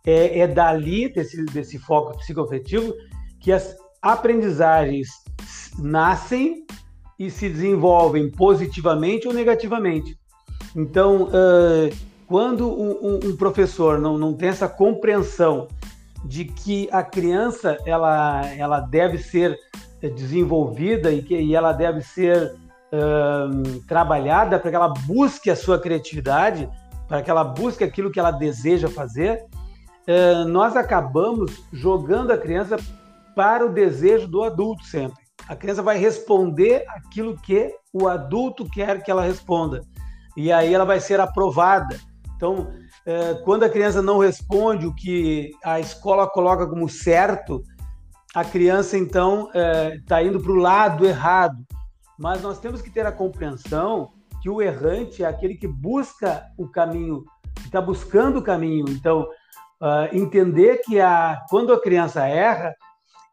é, 0.05 0.39
é 0.39 0.47
dali, 0.47 1.11
desse, 1.11 1.43
desse 1.45 1.79
foco 1.79 2.17
psicoafetivo, 2.17 2.93
que 3.39 3.51
as 3.51 3.75
aprendizagens 4.01 5.07
nascem 5.79 6.65
e 7.17 7.29
se 7.29 7.49
desenvolvem 7.49 8.29
positivamente 8.29 9.27
ou 9.27 9.33
negativamente. 9.33 10.17
Então, 10.75 11.23
uh, 11.23 11.95
quando 12.33 12.67
um, 12.67 13.19
um, 13.23 13.37
professor 13.37 13.99
não, 13.99 14.17
não 14.17 14.33
tem 14.33 14.49
essa 14.49 14.67
compreensão 14.67 15.67
de 16.25 16.45
que 16.45 16.89
a 16.91 17.03
criança 17.03 17.77
ela, 17.85 18.41
ela 18.57 18.79
deve 18.79 19.19
ser 19.19 19.55
desenvolvida 20.01 21.11
e 21.11 21.21
que 21.21 21.39
e 21.39 21.53
ela 21.53 21.71
deve 21.71 22.01
ser 22.01 22.55
trabalhada 23.87 24.57
para 24.57 24.71
que 24.71 24.75
ela 24.75 24.87
busque 25.05 25.51
a 25.51 25.55
sua 25.55 25.79
criatividade, 25.79 26.67
para 27.07 27.21
que 27.21 27.29
ela 27.29 27.43
busque 27.43 27.83
aquilo 27.83 28.09
que 28.09 28.19
ela 28.19 28.31
deseja 28.31 28.89
fazer, 28.89 29.45
uh, 30.07 30.47
nós 30.47 30.75
acabamos 30.75 31.63
jogando 31.71 32.31
a 32.31 32.37
criança 32.37 32.77
para 33.35 33.63
o 33.63 33.71
desejo 33.71 34.27
do 34.27 34.43
adulto 34.43 34.83
sempre. 34.85 35.23
A 35.47 35.55
criança 35.55 35.83
vai 35.83 35.99
responder 35.99 36.83
aquilo 36.87 37.37
que 37.37 37.75
o 37.93 38.07
adulto 38.07 38.67
quer 38.67 39.03
que 39.03 39.11
ela 39.11 39.21
responda. 39.21 39.81
E 40.35 40.51
aí 40.51 40.73
ela 40.73 40.83
vai 40.83 40.99
ser 40.99 41.19
aprovada. 41.19 41.95
Então, 42.43 42.73
quando 43.45 43.63
a 43.63 43.69
criança 43.69 44.01
não 44.01 44.17
responde 44.17 44.85
o 44.85 44.93
que 44.93 45.51
a 45.63 45.79
escola 45.79 46.27
coloca 46.27 46.67
como 46.67 46.89
certo, 46.89 47.63
a 48.35 48.43
criança 48.43 48.97
então 48.97 49.50
está 49.93 50.21
é, 50.21 50.27
indo 50.27 50.41
para 50.41 50.51
o 50.51 50.56
lado 50.56 51.06
errado. 51.06 51.63
Mas 52.19 52.41
nós 52.41 52.60
temos 52.60 52.82
que 52.82 52.89
ter 52.89 53.06
a 53.06 53.13
compreensão 53.13 54.12
que 54.41 54.49
o 54.49 54.62
errante 54.62 55.23
é 55.23 55.25
aquele 55.25 55.56
que 55.56 55.67
busca 55.67 56.45
o 56.58 56.67
caminho, 56.67 57.23
que 57.56 57.67
está 57.67 57.79
buscando 57.79 58.39
o 58.39 58.43
caminho. 58.43 58.89
Então, 58.89 59.21
uh, 59.82 60.10
entender 60.12 60.82
que 60.84 60.99
a, 60.99 61.41
quando 61.49 61.71
a 61.71 61.82
criança 61.82 62.27
erra, 62.27 62.75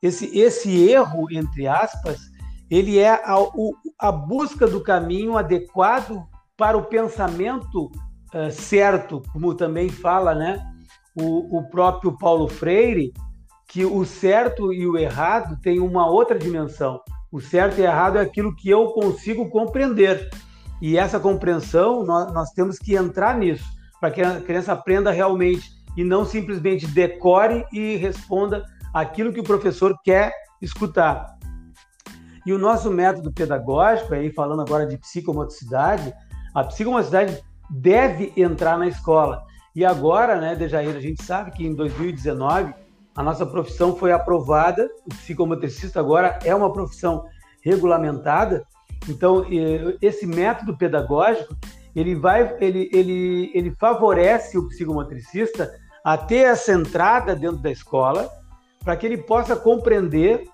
esse, 0.00 0.38
esse 0.38 0.88
erro, 0.88 1.26
entre 1.32 1.66
aspas, 1.66 2.20
ele 2.70 3.00
é 3.00 3.10
a, 3.10 3.36
a 3.98 4.12
busca 4.12 4.68
do 4.68 4.80
caminho 4.80 5.36
adequado 5.36 6.22
para 6.56 6.78
o 6.78 6.84
pensamento 6.84 7.90
uh, 8.34 8.50
certo, 8.50 9.22
como 9.32 9.54
também 9.54 9.88
fala 9.88 10.34
né, 10.34 10.64
o, 11.14 11.58
o 11.58 11.68
próprio 11.68 12.16
Paulo 12.16 12.48
Freire, 12.48 13.12
que 13.68 13.84
o 13.84 14.04
certo 14.04 14.72
e 14.72 14.86
o 14.86 14.96
errado 14.96 15.58
têm 15.62 15.78
uma 15.80 16.06
outra 16.06 16.38
dimensão. 16.38 17.00
O 17.30 17.40
certo 17.40 17.78
e 17.78 17.82
errado 17.82 18.18
é 18.18 18.20
aquilo 18.20 18.54
que 18.54 18.68
eu 18.68 18.88
consigo 18.88 19.48
compreender. 19.48 20.28
E 20.82 20.96
essa 20.96 21.20
compreensão, 21.20 22.04
nós, 22.04 22.32
nós 22.32 22.50
temos 22.50 22.78
que 22.78 22.96
entrar 22.96 23.36
nisso, 23.38 23.64
para 24.00 24.10
que 24.10 24.22
a 24.22 24.40
criança 24.40 24.72
aprenda 24.72 25.10
realmente 25.10 25.70
e 25.96 26.02
não 26.02 26.24
simplesmente 26.24 26.86
decore 26.86 27.64
e 27.72 27.96
responda 27.96 28.64
aquilo 28.92 29.32
que 29.32 29.40
o 29.40 29.44
professor 29.44 29.94
quer 30.02 30.32
escutar. 30.60 31.38
E 32.44 32.52
o 32.52 32.58
nosso 32.58 32.90
método 32.90 33.32
pedagógico, 33.32 34.14
aí 34.14 34.32
falando 34.32 34.62
agora 34.62 34.86
de 34.86 34.96
psicomotricidade, 34.98 36.12
a 36.54 36.64
psicomotricidade 36.64 37.40
deve 37.70 38.32
entrar 38.36 38.76
na 38.78 38.88
escola. 38.88 39.44
E 39.74 39.84
agora, 39.84 40.40
né, 40.40 40.56
Dejair, 40.56 40.96
a 40.96 41.00
gente 41.00 41.22
sabe 41.22 41.52
que 41.52 41.64
em 41.64 41.74
2019 41.74 42.74
a 43.14 43.22
nossa 43.22 43.46
profissão 43.46 43.96
foi 43.96 44.12
aprovada, 44.12 44.88
o 45.06 45.10
psicomotricista 45.10 46.00
agora 46.00 46.38
é 46.44 46.54
uma 46.54 46.72
profissão 46.72 47.24
regulamentada. 47.62 48.64
Então, 49.08 49.44
esse 50.00 50.26
método 50.26 50.76
pedagógico, 50.76 51.56
ele 51.94 52.14
vai 52.14 52.56
ele, 52.60 52.88
ele, 52.92 53.50
ele 53.54 53.74
favorece 53.78 54.58
o 54.58 54.68
psicomotricista 54.68 55.72
a 56.04 56.16
ter 56.16 56.46
essa 56.46 56.72
entrada 56.72 57.34
dentro 57.34 57.58
da 57.58 57.70
escola, 57.70 58.28
para 58.82 58.96
que 58.96 59.06
ele 59.06 59.18
possa 59.18 59.54
compreender 59.54 60.44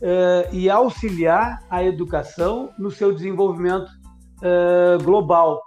uh, 0.00 0.54
e 0.54 0.70
auxiliar 0.70 1.62
a 1.68 1.82
educação 1.82 2.70
no 2.78 2.90
seu 2.90 3.12
desenvolvimento 3.12 3.88
uh, 3.88 5.02
global. 5.02 5.60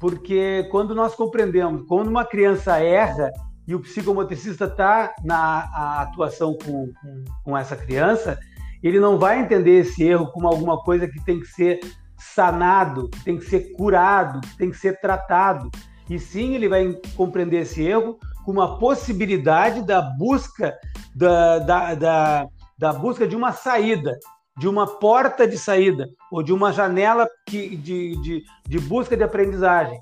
Porque 0.00 0.66
quando 0.70 0.94
nós 0.94 1.14
compreendemos, 1.14 1.84
quando 1.86 2.08
uma 2.08 2.24
criança 2.24 2.78
erra, 2.78 3.30
e 3.68 3.74
o 3.74 3.80
psicomotricista 3.80 4.64
está 4.64 5.14
na 5.22 6.00
atuação 6.00 6.54
com, 6.54 6.92
com, 7.00 7.24
com, 7.44 7.56
essa 7.56 7.76
criança, 7.76 8.36
ele 8.82 8.98
não 8.98 9.18
vai 9.18 9.38
entender 9.38 9.78
esse 9.78 10.02
erro 10.02 10.32
como 10.32 10.48
alguma 10.48 10.82
coisa 10.82 11.06
que 11.06 11.24
tem 11.24 11.38
que 11.38 11.46
ser 11.46 11.78
sanado, 12.18 13.08
que 13.10 13.22
tem 13.22 13.38
que 13.38 13.44
ser 13.44 13.72
curado, 13.72 14.40
que 14.40 14.56
tem 14.56 14.70
que 14.70 14.76
ser 14.76 14.98
tratado. 15.00 15.70
E 16.08 16.18
sim, 16.18 16.54
ele 16.54 16.68
vai 16.68 16.92
compreender 17.16 17.60
esse 17.60 17.80
erro 17.82 18.18
como 18.44 18.60
uma 18.60 18.78
possibilidade 18.78 19.86
da 19.86 20.00
busca 20.00 20.76
da, 21.14 21.58
da, 21.60 21.94
da, 21.94 22.46
da 22.76 22.92
busca 22.92 23.28
de 23.28 23.36
uma 23.36 23.52
saída, 23.52 24.18
de 24.58 24.68
uma 24.68 24.86
porta 24.86 25.46
de 25.46 25.56
saída 25.56 26.08
ou 26.30 26.42
de 26.42 26.52
uma 26.52 26.72
janela 26.72 27.28
que, 27.46 27.76
de, 27.76 28.20
de, 28.20 28.44
de 28.66 28.78
busca 28.78 29.16
de 29.16 29.22
aprendizagem. 29.22 29.98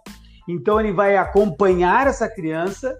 Então 0.48 0.80
ele 0.80 0.92
vai 0.92 1.16
acompanhar 1.16 2.06
essa 2.06 2.28
criança 2.28 2.96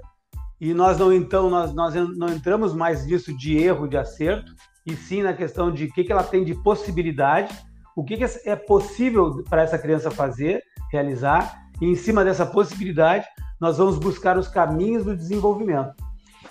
e 0.61 0.75
nós 0.75 0.99
não 0.99 1.13
então 1.13 1.49
nós, 1.49 1.73
nós 1.73 1.95
não 1.95 2.29
entramos 2.29 2.75
mais 2.75 3.07
nisso 3.07 3.33
de 3.37 3.57
erro, 3.57 3.89
de 3.89 3.97
acerto, 3.97 4.53
e 4.85 4.95
sim 4.97 5.23
na 5.23 5.33
questão 5.33 5.73
de 5.73 5.85
o 5.85 5.93
que, 5.93 6.05
que 6.05 6.13
ela 6.13 6.25
tem 6.25 6.45
de 6.45 6.55
possibilidade, 6.55 7.55
o 7.97 8.05
que, 8.05 8.17
que 8.17 8.25
é 8.45 8.57
possível 8.57 9.43
para 9.49 9.63
essa 9.63 9.79
criança 9.79 10.11
fazer, 10.11 10.63
realizar, 10.91 11.69
e 11.81 11.87
em 11.87 11.95
cima 11.95 12.25
dessa 12.25 12.45
possibilidade 12.45 13.25
nós 13.61 13.79
vamos 13.79 13.99
buscar 13.99 14.37
os 14.37 14.49
caminhos 14.49 15.05
do 15.05 15.17
desenvolvimento. 15.17 15.93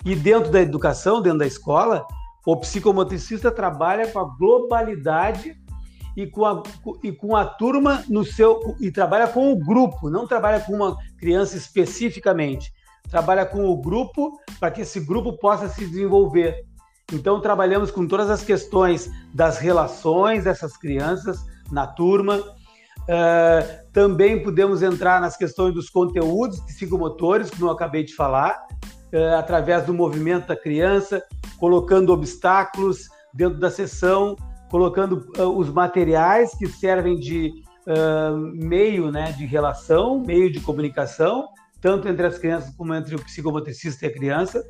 E 0.04 0.14
dentro 0.14 0.50
da 0.50 0.60
educação, 0.60 1.20
dentro 1.20 1.38
da 1.38 1.46
escola, 1.46 2.06
o 2.52 2.56
psicomotricista 2.56 3.50
trabalha 3.50 4.06
com 4.08 4.18
a 4.18 4.24
globalidade 4.24 5.56
e 6.16 6.26
com 6.26 6.44
a, 6.44 6.62
e 7.02 7.12
com 7.12 7.36
a 7.36 7.44
turma 7.44 8.04
no 8.08 8.24
seu 8.24 8.76
e 8.80 8.90
trabalha 8.90 9.28
com 9.28 9.52
o 9.52 9.56
grupo, 9.56 10.10
não 10.10 10.26
trabalha 10.26 10.60
com 10.60 10.72
uma 10.72 10.96
criança 11.18 11.56
especificamente 11.56 12.72
trabalha 13.08 13.44
com 13.44 13.64
o 13.68 13.76
grupo 13.76 14.38
para 14.60 14.70
que 14.70 14.82
esse 14.82 15.00
grupo 15.00 15.32
possa 15.38 15.68
se 15.68 15.86
desenvolver. 15.86 16.64
Então, 17.12 17.40
trabalhamos 17.40 17.90
com 17.90 18.06
todas 18.06 18.28
as 18.28 18.42
questões 18.42 19.10
das 19.32 19.58
relações 19.58 20.44
dessas 20.44 20.76
crianças 20.76 21.38
na 21.70 21.86
turma. 21.86 22.38
Uh, 22.38 23.88
também 23.92 24.42
podemos 24.42 24.82
entrar 24.82 25.20
nas 25.20 25.36
questões 25.36 25.72
dos 25.72 25.88
conteúdos 25.88 26.60
psicomotores, 26.60 27.50
como 27.50 27.66
eu 27.66 27.70
acabei 27.70 28.04
de 28.04 28.14
falar, 28.14 28.62
através 29.38 29.84
do 29.84 29.94
movimento 29.94 30.48
da 30.48 30.56
criança, 30.56 31.22
colocando 31.58 32.12
obstáculos 32.12 33.08
dentro 33.32 33.58
da 33.58 33.70
sessão, 33.70 34.36
colocando 34.70 35.26
uh, 35.38 35.58
os 35.58 35.70
materiais 35.70 36.54
que 36.56 36.66
servem 36.66 37.18
de 37.18 37.52
meio 38.54 39.10
né, 39.10 39.32
de 39.32 39.46
relação, 39.46 40.20
meio 40.20 40.52
de 40.52 40.60
comunicação, 40.60 41.48
tanto 41.80 42.06
entre 42.06 42.26
as 42.26 42.38
crianças 42.38 42.74
como 42.76 42.94
entre 42.94 43.14
o 43.14 43.24
psicomotricista 43.24 44.04
e 44.04 44.08
a 44.08 44.12
criança. 44.12 44.62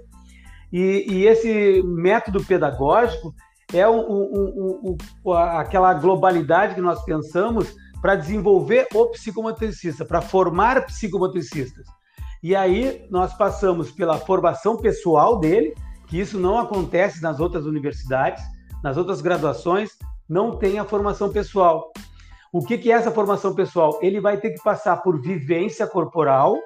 E, 0.73 1.05
e 1.09 1.27
esse 1.27 1.83
método 1.83 2.45
pedagógico 2.45 3.35
é 3.73 3.83
aquela 5.59 5.95
globalidade 5.95 6.75
que 6.75 6.81
nós 6.81 7.03
pensamos 7.05 7.75
para 8.01 8.15
desenvolver 8.15 8.87
o 8.95 9.07
psicomotricista, 9.09 10.05
para 10.05 10.21
formar 10.21 10.87
psicomotricistas. 10.87 11.87
E 12.43 12.55
aí 12.55 13.07
nós 13.11 13.35
passamos 13.35 13.91
pela 13.91 14.19
formação 14.19 14.77
pessoal 14.77 15.39
dele, 15.39 15.75
que 16.07 16.19
isso 16.19 16.39
não 16.39 16.59
acontece 16.59 17.23
nas 17.23 17.41
outras 17.41 17.67
universidades, 17.67 18.43
nas 18.83 18.97
outras 18.97 19.21
graduações, 19.21 19.91
não 20.29 20.57
tem 20.57 20.79
a 20.79 20.85
formação 20.85 21.31
pessoal. 21.31 21.91
O 22.53 22.65
que, 22.65 22.79
que 22.79 22.91
é 22.91 22.95
essa 22.95 23.11
formação 23.11 23.55
pessoal? 23.55 23.99
Ele 24.01 24.21
vai 24.21 24.39
ter 24.39 24.51
que 24.51 24.63
passar 24.63 24.99
por 25.03 25.21
vivência 25.21 25.87
corporal, 25.87 26.57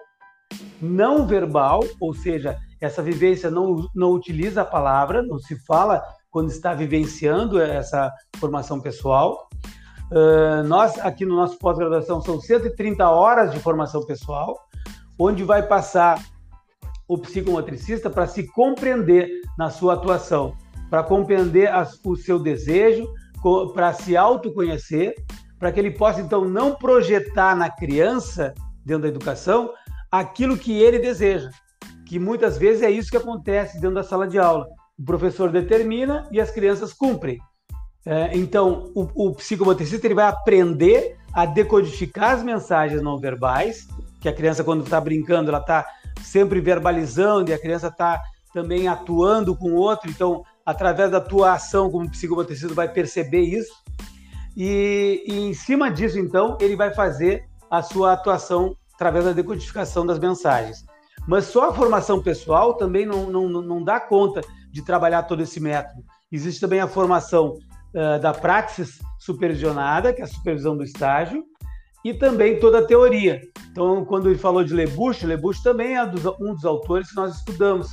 não 0.80 1.26
verbal, 1.26 1.80
ou 2.00 2.14
seja, 2.14 2.58
essa 2.80 3.02
vivência 3.02 3.50
não, 3.50 3.88
não 3.94 4.12
utiliza 4.12 4.62
a 4.62 4.66
palavra, 4.66 5.22
não 5.22 5.38
se 5.38 5.56
fala 5.64 6.02
quando 6.30 6.50
está 6.50 6.74
vivenciando 6.74 7.60
essa 7.60 8.12
formação 8.36 8.80
pessoal. 8.80 9.48
Uh, 10.10 10.62
nós, 10.64 10.98
aqui 10.98 11.24
no 11.24 11.36
nosso 11.36 11.58
pós-graduação, 11.58 12.20
são 12.20 12.40
130 12.40 13.08
horas 13.08 13.52
de 13.52 13.58
formação 13.60 14.04
pessoal, 14.04 14.56
onde 15.22 15.44
vai 15.44 15.62
passar 15.62 16.20
o 17.06 17.16
psicomotricista 17.16 18.10
para 18.10 18.26
se 18.26 18.46
compreender 18.48 19.28
na 19.56 19.70
sua 19.70 19.94
atuação, 19.94 20.56
para 20.90 21.02
compreender 21.02 21.70
as, 21.70 21.98
o 22.04 22.16
seu 22.16 22.38
desejo, 22.38 23.06
para 23.74 23.92
se 23.92 24.16
autoconhecer, 24.16 25.14
para 25.58 25.70
que 25.70 25.78
ele 25.78 25.90
possa, 25.90 26.20
então, 26.20 26.44
não 26.44 26.74
projetar 26.74 27.54
na 27.54 27.70
criança, 27.70 28.52
dentro 28.84 29.02
da 29.02 29.08
educação, 29.08 29.70
aquilo 30.10 30.56
que 30.56 30.72
ele 30.72 30.98
deseja. 30.98 31.50
Que 32.06 32.18
muitas 32.18 32.58
vezes 32.58 32.82
é 32.82 32.90
isso 32.90 33.10
que 33.10 33.16
acontece 33.16 33.80
dentro 33.80 33.94
da 33.94 34.02
sala 34.02 34.26
de 34.26 34.38
aula. 34.38 34.66
O 34.98 35.04
professor 35.04 35.50
determina 35.50 36.28
e 36.32 36.40
as 36.40 36.50
crianças 36.50 36.92
cumprem. 36.92 37.38
É, 38.04 38.36
então, 38.36 38.90
o, 38.94 39.28
o 39.28 39.34
psicomotricista 39.34 40.06
ele 40.06 40.14
vai 40.14 40.26
aprender 40.26 41.16
a 41.32 41.46
decodificar 41.46 42.32
as 42.32 42.42
mensagens 42.42 43.00
não 43.00 43.18
verbais, 43.18 43.86
que 44.22 44.28
a 44.28 44.32
criança, 44.32 44.62
quando 44.62 44.84
está 44.84 45.00
brincando, 45.00 45.50
ela 45.50 45.58
está 45.58 45.84
sempre 46.22 46.60
verbalizando 46.60 47.50
e 47.50 47.54
a 47.54 47.58
criança 47.58 47.88
está 47.88 48.22
também 48.54 48.86
atuando 48.86 49.56
com 49.56 49.72
o 49.72 49.76
outro. 49.76 50.08
Então, 50.08 50.44
através 50.64 51.10
da 51.10 51.20
tua 51.20 51.54
ação 51.54 51.90
como 51.90 52.08
psicomotricista, 52.08 52.72
vai 52.72 52.88
perceber 52.88 53.40
isso. 53.40 53.72
E, 54.56 55.24
e, 55.26 55.40
em 55.40 55.52
cima 55.52 55.90
disso, 55.90 56.18
então, 56.18 56.56
ele 56.60 56.76
vai 56.76 56.94
fazer 56.94 57.44
a 57.68 57.82
sua 57.82 58.12
atuação 58.12 58.76
através 58.94 59.24
da 59.24 59.32
decodificação 59.32 60.06
das 60.06 60.20
mensagens. 60.20 60.84
Mas 61.26 61.46
só 61.46 61.70
a 61.70 61.74
formação 61.74 62.22
pessoal 62.22 62.74
também 62.74 63.04
não, 63.04 63.26
não, 63.28 63.48
não 63.48 63.82
dá 63.82 63.98
conta 63.98 64.40
de 64.70 64.82
trabalhar 64.82 65.24
todo 65.24 65.42
esse 65.42 65.58
método. 65.58 66.02
Existe 66.30 66.60
também 66.60 66.80
a 66.80 66.86
formação 66.86 67.56
uh, 67.94 68.20
da 68.20 68.32
praxis 68.32 69.00
supervisionada, 69.18 70.12
que 70.12 70.20
é 70.20 70.24
a 70.24 70.28
supervisão 70.28 70.76
do 70.76 70.84
estágio, 70.84 71.44
e 72.04 72.12
também 72.12 72.58
toda 72.58 72.78
a 72.78 72.84
teoria. 72.84 73.40
Então, 73.70 74.04
quando 74.04 74.28
ele 74.28 74.38
falou 74.38 74.64
de 74.64 74.74
Lebuche, 74.74 75.26
Lebuche 75.26 75.62
também 75.62 75.96
é 75.96 76.04
um 76.04 76.54
dos 76.54 76.64
autores 76.64 77.10
que 77.10 77.16
nós 77.16 77.36
estudamos 77.36 77.88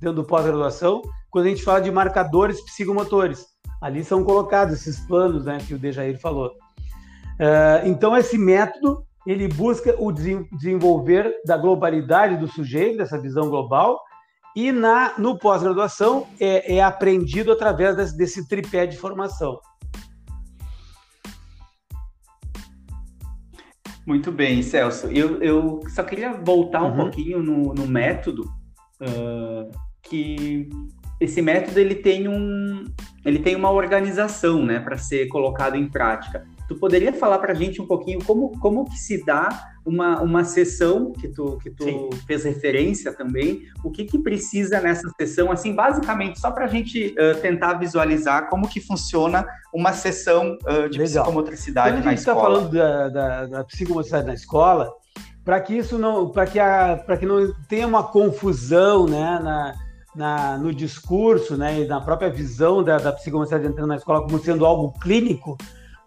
dentro 0.00 0.16
do 0.16 0.24
pós-graduação, 0.24 1.00
quando 1.30 1.46
a 1.46 1.48
gente 1.48 1.62
fala 1.62 1.80
de 1.80 1.90
marcadores 1.90 2.60
psicomotores. 2.62 3.46
Ali 3.80 4.04
são 4.04 4.24
colocados 4.24 4.74
esses 4.74 5.00
planos 5.06 5.44
né, 5.44 5.58
que 5.66 5.74
o 5.74 5.78
Dejair 5.78 6.20
falou. 6.20 6.48
Uh, 6.48 7.86
então, 7.86 8.16
esse 8.16 8.36
método 8.36 9.04
ele 9.26 9.48
busca 9.48 9.94
o 9.98 10.12
desenvolver 10.12 11.32
da 11.46 11.56
globalidade 11.56 12.36
do 12.36 12.48
sujeito, 12.48 12.98
dessa 12.98 13.20
visão 13.20 13.48
global, 13.48 14.00
e 14.54 14.70
na, 14.70 15.14
no 15.16 15.38
pós-graduação 15.38 16.26
é, 16.38 16.76
é, 16.76 16.82
aprendido 16.82 17.52
através 17.52 17.96
desse, 17.96 18.16
desse, 18.16 18.48
tripé 18.48 18.86
de 18.86 18.96
formação. 18.96 19.58
Muito 24.06 24.32
bem, 24.32 24.62
Celso. 24.62 25.06
Eu, 25.08 25.40
eu 25.42 25.80
só 25.88 26.02
queria 26.02 26.32
voltar 26.32 26.82
um 26.82 26.90
uhum. 26.90 26.96
pouquinho 26.96 27.42
no, 27.42 27.72
no 27.72 27.86
método, 27.86 28.42
uh, 29.00 29.70
que 30.02 30.68
esse 31.20 31.40
método 31.40 31.78
ele 31.78 31.94
tem, 31.94 32.28
um, 32.28 32.84
ele 33.24 33.38
tem 33.38 33.54
uma 33.54 33.70
organização 33.70 34.64
né, 34.64 34.80
para 34.80 34.98
ser 34.98 35.28
colocado 35.28 35.76
em 35.76 35.88
prática. 35.88 36.44
Tu 36.72 36.78
poderia 36.78 37.12
falar 37.12 37.38
para 37.38 37.52
a 37.52 37.54
gente 37.54 37.82
um 37.82 37.86
pouquinho 37.86 38.24
como, 38.24 38.58
como 38.58 38.86
que 38.86 38.96
se 38.96 39.22
dá 39.22 39.48
uma, 39.84 40.22
uma 40.22 40.42
sessão 40.42 41.12
que 41.12 41.28
tu, 41.28 41.58
que 41.58 41.68
tu 41.70 42.08
fez 42.26 42.44
referência 42.44 43.12
também, 43.12 43.64
o 43.84 43.90
que, 43.90 44.06
que 44.06 44.18
precisa 44.18 44.80
nessa 44.80 45.06
sessão, 45.20 45.52
assim, 45.52 45.74
basicamente, 45.74 46.40
só 46.40 46.50
para 46.50 46.64
a 46.64 46.68
gente 46.68 47.14
uh, 47.18 47.38
tentar 47.42 47.74
visualizar 47.74 48.48
como 48.48 48.66
que 48.66 48.80
funciona 48.80 49.46
uma 49.74 49.92
sessão 49.92 50.56
uh, 50.62 50.88
de 50.88 50.98
Legal. 50.98 51.24
psicomotricidade 51.24 51.96
Quando 51.96 52.04
na 52.06 52.14
escola. 52.14 52.38
a 52.38 52.50
gente 52.50 52.64
está 52.64 52.72
falando 52.72 52.72
da, 52.72 53.08
da, 53.08 53.46
da 53.46 53.64
psicomotricidade 53.64 54.26
na 54.26 54.34
escola, 54.34 54.90
para 55.44 55.60
que 55.60 55.76
isso 55.76 55.98
não, 55.98 56.30
para 56.30 56.46
que, 56.46 56.58
a, 56.58 57.04
que 57.18 57.26
não 57.26 57.52
tenha 57.68 57.86
uma 57.86 58.04
confusão, 58.04 59.06
né, 59.06 59.40
na, 59.42 59.74
na, 60.16 60.56
no 60.56 60.72
discurso, 60.72 61.54
né, 61.54 61.80
e 61.80 61.86
na 61.86 62.00
própria 62.00 62.30
visão 62.30 62.82
da, 62.82 62.96
da 62.96 63.12
psicomotricidade 63.12 63.70
entrando 63.70 63.88
na 63.88 63.96
escola 63.96 64.22
como 64.22 64.38
sendo 64.38 64.64
algo 64.64 64.98
clínico, 65.00 65.58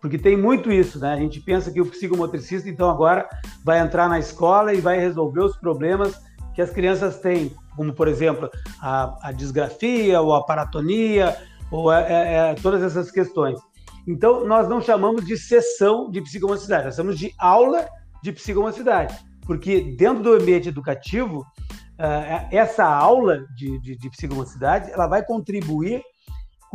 porque 0.05 0.19
tem 0.19 0.37
muito 0.37 0.71
isso, 0.71 0.99
né? 0.99 1.13
A 1.13 1.17
gente 1.17 1.41
pensa 1.41 1.71
que 1.71 1.81
o 1.81 1.85
psicomotricista, 1.87 2.69
então, 2.69 2.91
agora 2.91 3.27
vai 3.63 3.79
entrar 3.79 4.07
na 4.07 4.19
escola 4.19 4.71
e 4.71 4.79
vai 4.79 4.99
resolver 4.99 5.41
os 5.41 5.57
problemas 5.57 6.21
que 6.53 6.61
as 6.61 6.69
crianças 6.69 7.19
têm, 7.19 7.51
como, 7.75 7.91
por 7.91 8.07
exemplo, 8.07 8.47
a, 8.79 9.29
a 9.29 9.31
disgrafia, 9.31 10.21
ou 10.21 10.35
a 10.35 10.45
paratonia, 10.45 11.35
ou 11.71 11.91
é, 11.91 12.03
é, 12.03 12.33
é, 12.51 12.53
todas 12.53 12.83
essas 12.83 13.09
questões. 13.09 13.59
Então, 14.07 14.45
nós 14.45 14.69
não 14.69 14.79
chamamos 14.79 15.25
de 15.25 15.35
sessão 15.39 16.11
de 16.11 16.21
psicomotricidade, 16.21 16.85
nós 16.85 16.95
chamamos 16.95 17.17
de 17.17 17.33
aula 17.39 17.87
de 18.21 18.31
psicomotricidade, 18.31 19.17
porque 19.41 19.95
dentro 19.97 20.21
do 20.21 20.33
ambiente 20.33 20.69
educativo, 20.69 21.39
uh, 21.39 22.47
essa 22.51 22.85
aula 22.85 23.39
de, 23.55 23.79
de, 23.81 23.97
de 23.97 24.09
psicomotricidade, 24.11 24.91
ela 24.91 25.07
vai 25.07 25.25
contribuir 25.25 26.03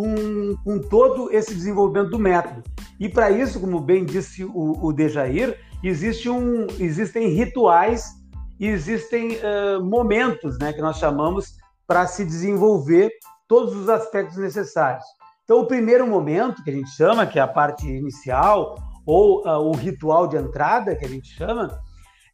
com, 0.01 0.57
com 0.65 0.79
todo 0.79 1.31
esse 1.31 1.55
desenvolvimento 1.55 2.09
do 2.09 2.19
método. 2.19 2.63
E 2.99 3.07
para 3.07 3.31
isso, 3.31 3.61
como 3.61 3.79
bem 3.81 4.03
disse 4.03 4.43
o, 4.43 4.87
o 4.87 4.93
Dejair, 4.95 5.59
existe 5.85 6.31
um, 6.31 6.67
existem 6.79 7.29
rituais 7.29 8.09
e 8.59 8.67
existem 8.67 9.37
uh, 9.37 9.85
momentos 9.85 10.59
né, 10.59 10.73
que 10.73 10.81
nós 10.81 10.97
chamamos 10.97 11.55
para 11.87 12.07
se 12.07 12.25
desenvolver 12.25 13.11
todos 13.47 13.77
os 13.77 13.91
aspectos 13.91 14.39
necessários. 14.39 15.05
Então, 15.45 15.61
o 15.61 15.67
primeiro 15.67 16.07
momento, 16.07 16.65
que 16.65 16.71
a 16.71 16.73
gente 16.73 16.91
chama, 16.91 17.27
que 17.27 17.39
é 17.39 17.43
a 17.43 17.49
parte 17.49 17.87
inicial, 17.87 18.77
ou 19.05 19.47
uh, 19.47 19.59
o 19.59 19.73
ritual 19.73 20.27
de 20.27 20.39
entrada, 20.39 20.97
que 20.97 21.05
a 21.05 21.09
gente 21.09 21.29
chama, 21.29 21.79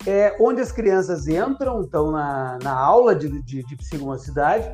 é 0.07 0.37
onde 0.39 0.61
as 0.61 0.71
crianças 0.71 1.27
entram, 1.27 1.81
estão 1.81 2.13
na, 2.13 2.59
na 2.63 2.79
aula 2.79 3.13
de, 3.13 3.43
de, 3.43 3.65
de 3.65 3.77
psicomotricidade, 3.77 4.71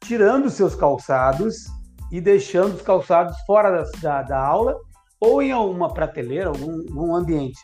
tirando 0.00 0.48
seus 0.48 0.76
calçados, 0.76 1.66
e 2.10 2.20
deixando 2.20 2.74
os 2.74 2.82
calçados 2.82 3.36
fora 3.46 3.70
da, 3.70 3.90
da, 4.00 4.22
da 4.22 4.38
aula 4.38 4.76
ou 5.20 5.42
em 5.42 5.52
alguma 5.52 5.92
prateleira, 5.92 6.48
algum, 6.48 6.80
algum 6.88 7.14
ambiente. 7.14 7.58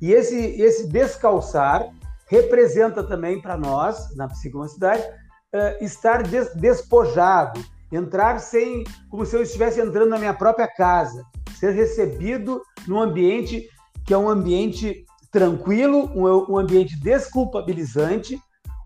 E 0.00 0.12
esse, 0.12 0.36
esse 0.60 0.88
descalçar 0.88 1.88
representa 2.26 3.02
também 3.02 3.40
para 3.40 3.56
nós, 3.56 4.14
na 4.16 4.28
psicomotricidade, 4.28 5.02
uh, 5.02 5.84
estar 5.84 6.22
des, 6.22 6.54
despojado, 6.54 7.62
entrar 7.92 8.40
sem, 8.40 8.84
como 9.10 9.24
se 9.24 9.36
eu 9.36 9.42
estivesse 9.42 9.80
entrando 9.80 10.10
na 10.10 10.18
minha 10.18 10.34
própria 10.34 10.66
casa, 10.66 11.24
ser 11.58 11.72
recebido 11.72 12.60
num 12.86 13.00
ambiente 13.00 13.68
que 14.04 14.12
é 14.12 14.18
um 14.18 14.28
ambiente 14.28 15.04
tranquilo, 15.30 16.10
um, 16.14 16.54
um 16.54 16.58
ambiente 16.58 16.98
desculpabilizante, 17.00 18.38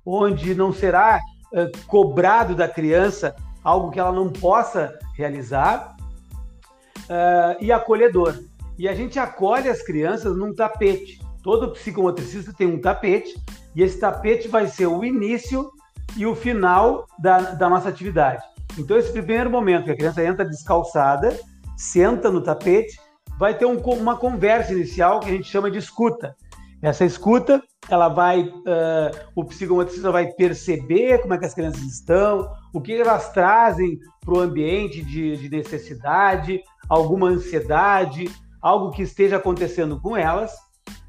onde 0.05 0.55
não 0.55 0.73
será 0.73 1.19
uh, 1.53 1.87
cobrado 1.87 2.55
da 2.55 2.69
criança 2.69 3.35
algo 3.63 3.91
que 3.91 4.01
ela 4.01 4.13
não 4.13 4.31
possa 4.31 4.99
realizar, 5.17 5.97
uh, 7.09 7.57
e 7.61 7.73
acolhedor. 7.73 8.39
E 8.79 8.89
a 8.89 8.95
gente 8.95 9.19
acolhe 9.19 9.69
as 9.69 9.83
crianças 9.83 10.37
num 10.37 10.55
tapete. 10.55 11.21
Todo 11.43 11.73
psicomotricista 11.73 12.53
tem 12.53 12.67
um 12.67 12.81
tapete, 12.81 13.35
e 13.75 13.83
esse 13.83 13.99
tapete 13.99 14.49
vai 14.49 14.67
ser 14.67 14.87
o 14.87 15.05
início 15.05 15.71
e 16.17 16.27
o 16.27 16.35
final 16.35 17.07
da, 17.19 17.39
da 17.53 17.69
nossa 17.69 17.89
atividade. 17.89 18.43
Então, 18.79 18.97
esse 18.97 19.11
primeiro 19.11 19.51
momento 19.51 19.85
que 19.85 19.91
a 19.91 19.97
criança 19.97 20.25
entra 20.25 20.45
descalçada, 20.45 21.37
senta 21.77 22.31
no 22.31 22.41
tapete, 22.41 22.99
vai 23.39 23.57
ter 23.57 23.67
um, 23.67 23.79
uma 23.79 24.17
conversa 24.17 24.73
inicial 24.73 25.21
que 25.21 25.29
a 25.29 25.33
gente 25.33 25.49
chama 25.49 25.71
de 25.71 25.79
escuta. 25.79 26.37
Essa 26.81 27.05
escuta, 27.05 27.61
ela 27.91 28.09
vai, 28.09 28.43
uh, 28.43 29.11
o 29.35 29.45
psicomotricista 29.45 30.13
vai 30.13 30.29
perceber 30.33 31.21
como 31.21 31.35
é 31.35 31.39
que 31.39 31.47
as 31.47 31.55
crianças 31.55 31.83
estão, 31.83 32.49
o 32.73 32.81
que 32.81 32.95
elas 32.95 33.33
trazem 33.33 33.99
para 34.21 34.35
o 34.35 34.41
ambiente 34.41 35.03
de, 35.03 35.37
de 35.37 35.49
necessidade, 35.49 36.63
alguma 36.89 37.29
ansiedade, 37.29 38.31
algo 38.63 38.93
que 38.93 39.03
esteja 39.03 39.39
acontecendo 39.39 40.01
com 40.01 40.17
elas, 40.17 40.53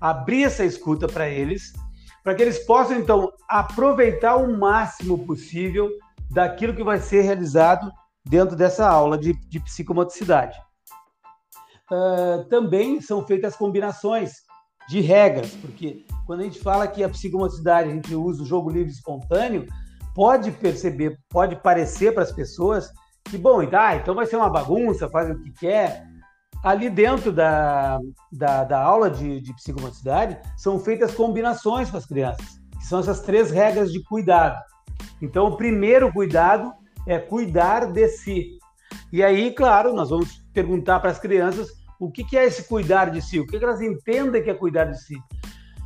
abrir 0.01 0.45
essa 0.45 0.65
escuta 0.65 1.07
para 1.07 1.29
eles, 1.29 1.71
para 2.23 2.33
que 2.33 2.41
eles 2.41 2.65
possam 2.65 2.97
então 2.97 3.31
aproveitar 3.47 4.37
o 4.37 4.57
máximo 4.57 5.23
possível 5.25 5.89
daquilo 6.31 6.75
que 6.75 6.83
vai 6.83 6.99
ser 6.99 7.21
realizado 7.21 7.91
dentro 8.25 8.55
dessa 8.55 8.89
aula 8.89 9.17
de, 9.17 9.33
de 9.47 9.59
psicomotricidade. 9.59 10.57
Uh, 11.91 12.43
também 12.49 13.01
são 13.01 13.25
feitas 13.25 13.55
combinações 13.55 14.48
de 14.89 15.01
regras, 15.01 15.51
porque 15.51 16.03
quando 16.25 16.41
a 16.41 16.43
gente 16.43 16.59
fala 16.59 16.87
que 16.87 17.03
a 17.03 17.09
psicomotricidade 17.09 17.89
a 17.89 17.93
gente 17.93 18.15
usa 18.15 18.41
o 18.41 18.45
jogo 18.45 18.71
livre 18.71 18.91
espontâneo, 18.91 19.67
pode 20.15 20.51
perceber, 20.51 21.17
pode 21.29 21.55
parecer 21.57 22.13
para 22.13 22.23
as 22.23 22.31
pessoas 22.31 22.89
que, 23.25 23.37
bom, 23.37 23.59
ah, 23.71 23.95
então 23.95 24.15
vai 24.15 24.25
ser 24.25 24.35
uma 24.35 24.49
bagunça, 24.49 25.09
faz 25.09 25.29
o 25.29 25.39
que 25.39 25.51
quer. 25.51 26.03
Ali 26.63 26.89
dentro 26.89 27.31
da, 27.31 27.99
da, 28.31 28.63
da 28.63 28.81
aula 28.81 29.11
de, 29.11 29.39
de 29.39 29.53
psicomotricidade 29.53 30.37
são 30.57 30.79
feitas 30.79 31.13
combinações 31.13 31.91
com 31.91 31.97
as 31.97 32.05
crianças, 32.05 32.59
que 32.77 32.85
são 32.85 32.99
essas 32.99 33.21
três 33.21 33.51
regras 33.51 33.91
de 33.91 34.03
cuidado. 34.03 34.59
Então, 35.21 35.47
o 35.47 35.55
primeiro 35.55 36.11
cuidado 36.11 36.73
é 37.05 37.19
cuidar 37.19 37.91
de 37.91 38.07
si. 38.07 38.57
E 39.13 39.23
aí, 39.23 39.53
claro, 39.53 39.93
nós 39.93 40.09
vamos 40.09 40.43
perguntar 40.51 40.99
para 40.99 41.11
as 41.11 41.19
crianças 41.19 41.78
o 41.99 42.09
que, 42.09 42.23
que 42.23 42.37
é 42.37 42.45
esse 42.45 42.63
cuidar 42.63 43.11
de 43.11 43.21
si, 43.21 43.39
o 43.39 43.45
que, 43.45 43.59
que 43.59 43.63
elas 43.63 43.81
entendem 43.81 44.41
que 44.41 44.49
é 44.49 44.53
cuidar 44.53 44.85
de 44.85 44.99
si. 44.99 45.15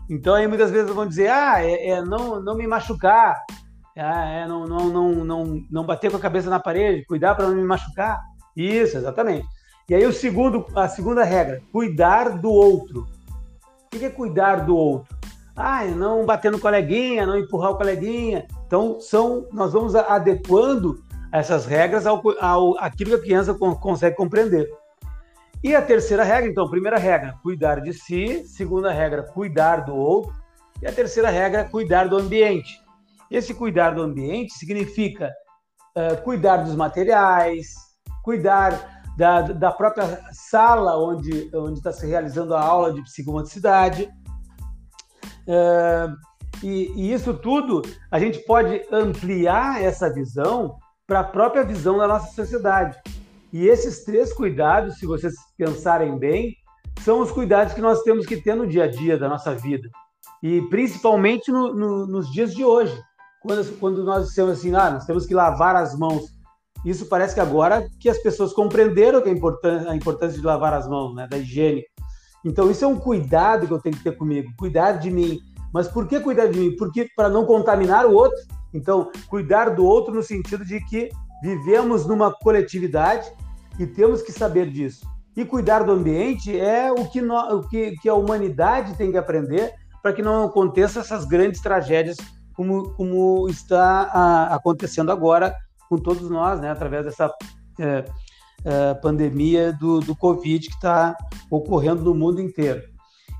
Então, 0.10 0.36
aí 0.36 0.48
muitas 0.48 0.70
vezes 0.70 0.94
vão 0.94 1.08
dizer, 1.08 1.30
ah, 1.30 1.64
é, 1.64 1.90
é 1.90 2.02
não, 2.02 2.42
não 2.42 2.56
me 2.56 2.68
machucar, 2.68 3.42
ah, 3.98 4.26
é 4.26 4.48
não, 4.48 4.66
não, 4.66 4.90
não, 4.90 5.12
não, 5.26 5.64
não 5.72 5.86
bater 5.86 6.12
com 6.12 6.18
a 6.18 6.22
cabeça 6.22 6.50
na 6.50 6.60
parede, 6.60 7.06
cuidar 7.06 7.36
para 7.36 7.48
não 7.48 7.56
me 7.56 7.64
machucar. 7.64 8.22
Isso, 8.56 8.98
exatamente. 8.98 9.48
E 9.90 9.96
aí 9.96 10.06
o 10.06 10.14
segundo, 10.14 10.66
a 10.76 10.88
segunda 10.88 11.24
regra, 11.24 11.62
cuidar 11.72 12.38
do 12.38 12.50
outro. 12.50 13.08
O 13.86 13.90
que 13.98 14.06
é 14.06 14.10
cuidar 14.10 14.66
do 14.66 14.76
outro? 14.76 15.16
Ah, 15.56 15.86
é 15.86 15.92
não 15.92 16.26
bater 16.26 16.52
no 16.52 16.60
coleguinha, 16.60 17.26
não 17.26 17.38
empurrar 17.38 17.72
o 17.72 17.78
coleguinha. 17.78 18.48
Então, 18.66 19.00
são, 19.00 19.48
nós 19.52 19.74
vamos 19.74 19.96
adequando 19.96 21.04
essas 21.32 21.66
regras 21.66 22.08
ao, 22.08 22.22
ao 22.40 22.78
aquilo 22.80 23.12
que 23.12 23.16
a 23.16 23.22
criança 23.22 23.54
consegue 23.54 24.16
compreender. 24.16 24.68
E 25.64 25.74
a 25.74 25.82
terceira 25.82 26.26
regra, 26.26 26.50
então, 26.50 26.70
primeira 26.70 26.98
regra, 26.98 27.40
cuidar 27.42 27.80
de 27.80 27.94
si, 27.94 28.46
segunda 28.46 28.92
regra, 28.92 29.24
cuidar 29.24 29.86
do 29.86 29.96
outro, 29.96 30.34
e 30.82 30.88
a 30.88 30.92
terceira 30.92 31.30
regra, 31.30 31.64
cuidar 31.64 32.10
do 32.10 32.18
ambiente. 32.18 32.82
Esse 33.32 33.54
cuidar 33.54 33.92
do 33.92 34.02
ambiente 34.02 34.54
significa 34.54 35.32
uh, 35.96 36.22
cuidar 36.22 36.58
dos 36.58 36.76
materiais, 36.76 37.76
cuidar 38.24 39.04
da, 39.18 39.42
da 39.42 39.72
própria 39.72 40.20
sala 40.34 40.98
onde 40.98 41.50
está 41.74 41.94
se 41.94 42.06
realizando 42.06 42.54
a 42.54 42.62
aula 42.62 42.92
de 42.92 43.02
psicomotricidade. 43.02 44.10
Uh, 45.48 46.14
e, 46.62 46.92
e, 46.96 47.14
isso 47.14 47.34
tudo 47.34 47.82
a 48.12 48.20
gente 48.20 48.40
pode 48.40 48.82
ampliar 48.92 49.82
essa 49.82 50.14
visão 50.14 50.78
para 51.08 51.22
a 51.22 51.24
própria 51.24 51.64
visão 51.64 51.98
da 51.98 52.08
nossa 52.08 52.34
sociedade. 52.34 52.98
E 53.52 53.68
esses 53.68 54.04
três 54.04 54.34
cuidados, 54.34 54.98
se 54.98 55.06
vocês 55.06 55.36
pensarem 55.58 56.18
bem, 56.18 56.56
são 57.02 57.20
os 57.20 57.32
cuidados 57.32 57.74
que 57.74 57.82
nós 57.82 58.02
temos 58.04 58.26
que 58.26 58.38
ter 58.38 58.56
no 58.56 58.68
dia 58.68 58.86
a 58.86 58.88
dia 58.88 59.18
da 59.18 59.28
nossa 59.28 59.54
vida. 59.56 59.90
E 60.42 60.62
principalmente 60.64 61.52
no, 61.52 61.74
no, 61.74 62.08
nos 62.08 62.32
dias 62.32 62.54
de 62.54 62.64
hoje, 62.64 62.98
quando, 63.42 63.80
quando 63.80 64.04
nós 64.04 64.28
dissemos 64.28 64.60
assim, 64.60 64.74
ah, 64.76 64.92
nós 64.92 65.06
temos 65.06 65.26
que 65.26 65.34
lavar 65.34 65.76
as 65.76 65.98
mãos. 65.98 66.34
Isso 66.86 67.06
parece 67.06 67.34
que 67.34 67.40
agora 67.40 67.88
que 68.00 68.10
as 68.10 68.18
pessoas 68.18 68.54
compreenderam 68.54 69.22
que 69.22 69.30
é 69.30 69.32
importância, 69.32 69.90
a 69.90 69.96
importância 69.96 70.40
de 70.40 70.46
lavar 70.46 70.74
as 70.74 70.88
mãos, 70.88 71.16
né, 71.16 71.28
da 71.28 71.38
higiene. 71.38 71.84
Então 72.44 72.70
isso 72.70 72.84
é 72.84 72.88
um 72.88 72.98
cuidado 72.98 73.68
que 73.68 73.74
eu 73.74 73.82
tenho 73.82 73.96
que 73.96 74.04
ter 74.04 74.18
comigo, 74.18 74.52
cuidar 74.58 74.94
de 74.94 75.10
mim. 75.10 75.40
Mas 75.74 75.88
por 75.88 76.08
que 76.08 76.20
cuidar 76.20 76.48
de 76.48 76.60
mim? 76.60 76.76
Porque 76.76 77.10
para 77.16 77.30
não 77.30 77.46
contaminar 77.46 78.06
o 78.06 78.14
outro. 78.14 78.38
Então, 78.74 79.12
cuidar 79.28 79.70
do 79.70 79.86
outro 79.86 80.14
no 80.14 80.24
sentido 80.24 80.66
de 80.66 80.84
que 80.86 81.10
vivemos 81.42 82.06
numa 82.06 82.32
coletividade 82.32 83.32
e 83.80 83.86
temos 83.86 84.22
que 84.22 84.32
saber 84.32 84.70
disso. 84.70 85.06
E 85.36 85.44
cuidar 85.44 85.84
do 85.84 85.92
ambiente 85.92 86.58
é 86.58 86.92
o 86.92 87.06
que, 87.10 87.22
no, 87.22 87.36
o 87.58 87.68
que, 87.68 87.92
que 87.98 88.08
a 88.08 88.14
humanidade 88.14 88.96
tem 88.96 89.12
que 89.12 89.18
aprender 89.18 89.74
para 90.02 90.14
que 90.14 90.22
não 90.22 90.44
aconteçam 90.44 91.02
essas 91.02 91.26
grandes 91.26 91.62
tragédias 91.62 92.18
como, 92.54 92.94
como 92.94 93.50
está 93.50 94.10
a, 94.14 94.56
acontecendo 94.56 95.12
agora 95.12 95.56
com 95.90 95.98
todos 95.98 96.30
nós, 96.30 96.60
né, 96.60 96.70
através 96.70 97.06
dessa 97.06 97.34
é, 97.80 98.06
é, 98.66 98.94
pandemia 98.96 99.74
do, 99.74 100.00
do 100.00 100.16
Covid 100.16 100.68
que 100.68 100.76
está 100.76 101.16
ocorrendo 101.50 102.04
no 102.04 102.14
mundo 102.14 102.42
inteiro. 102.42 102.82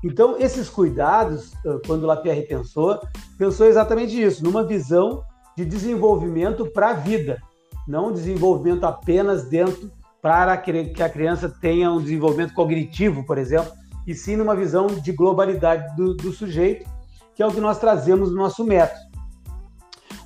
Então, 0.02 0.36
esses 0.38 0.68
cuidados, 0.68 1.52
quando 1.86 2.06
Lapierre 2.06 2.42
pensou, 2.42 3.00
pensou 3.38 3.66
exatamente 3.66 4.20
isso, 4.20 4.44
numa 4.44 4.62
visão 4.62 5.24
de 5.56 5.64
desenvolvimento 5.64 6.66
para 6.66 6.90
a 6.90 6.92
vida, 6.92 7.40
não 7.88 8.12
desenvolvimento 8.12 8.84
apenas 8.84 9.48
dentro 9.48 9.90
para 10.24 10.56
que 10.56 11.02
a 11.02 11.08
criança 11.10 11.50
tenha 11.50 11.92
um 11.92 12.00
desenvolvimento 12.00 12.54
cognitivo, 12.54 13.26
por 13.26 13.36
exemplo, 13.36 13.70
e 14.06 14.14
sim 14.14 14.36
numa 14.36 14.56
visão 14.56 14.86
de 14.86 15.12
globalidade 15.12 15.94
do, 15.96 16.14
do 16.14 16.32
sujeito, 16.32 16.88
que 17.34 17.42
é 17.42 17.46
o 17.46 17.52
que 17.52 17.60
nós 17.60 17.78
trazemos 17.78 18.30
no 18.30 18.36
nosso 18.36 18.64
método. 18.64 19.02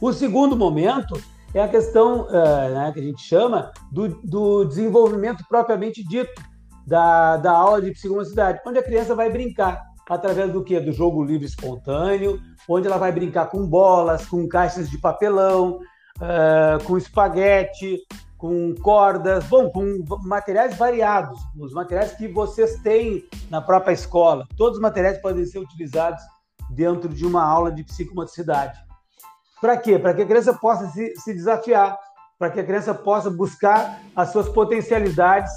O 0.01 0.13
segundo 0.13 0.57
momento 0.57 1.21
é 1.53 1.61
a 1.61 1.67
questão 1.67 2.29
uh, 2.29 2.75
né, 2.75 2.93
que 2.95 3.01
a 3.01 3.03
gente 3.03 3.21
chama 3.21 3.73
do, 3.91 4.07
do, 4.23 4.65
desenvolvimento 4.67 5.43
propriamente 5.49 6.07
dito 6.07 6.31
da, 6.87 7.37
da 7.37 7.51
aula 7.51 7.83
de 7.83 7.91
psicomotricidade, 7.91 8.61
onde 8.65 8.79
a 8.79 8.85
criança 8.85 9.17
vai 9.17 9.29
brincar 9.29 9.83
através 10.09 10.53
do 10.53 10.63
que? 10.63 10.79
Do 10.79 10.93
jogo 10.93 11.25
livre 11.25 11.45
espontâneo, 11.47 12.39
onde 12.69 12.87
ela 12.87 12.99
vai 12.99 13.11
brincar 13.11 13.47
com 13.47 13.67
bolas, 13.67 14.25
com 14.27 14.47
caixas 14.47 14.89
de 14.89 14.97
papelão, 14.97 15.81
uh, 16.19 16.85
com 16.85 16.97
espaguete, 16.97 17.99
com 18.39 18.73
cordas, 18.77 19.45
bom, 19.45 19.69
com 19.69 20.05
materiais 20.23 20.77
variados, 20.77 21.39
os 21.59 21.73
materiais 21.73 22.13
que 22.13 22.29
vocês 22.29 22.77
têm 22.77 23.25
na 23.51 23.61
própria 23.61 23.93
escola. 23.93 24.47
Todos 24.57 24.77
os 24.77 24.83
materiais 24.83 25.19
podem 25.19 25.45
ser 25.45 25.59
utilizados 25.59 26.23
dentro 26.71 27.09
de 27.09 27.27
uma 27.27 27.43
aula 27.43 27.73
de 27.73 27.83
psicomotricidade. 27.83 28.79
Para 29.61 29.77
quê? 29.77 29.99
Para 29.99 30.15
que 30.15 30.23
a 30.23 30.27
criança 30.27 30.55
possa 30.55 30.87
se, 30.89 31.13
se 31.17 31.35
desafiar, 31.35 31.99
para 32.39 32.51
que 32.51 32.61
a 32.61 32.65
criança 32.65 32.95
possa 32.95 33.29
buscar 33.29 34.01
as 34.15 34.31
suas 34.31 34.49
potencialidades 34.49 35.53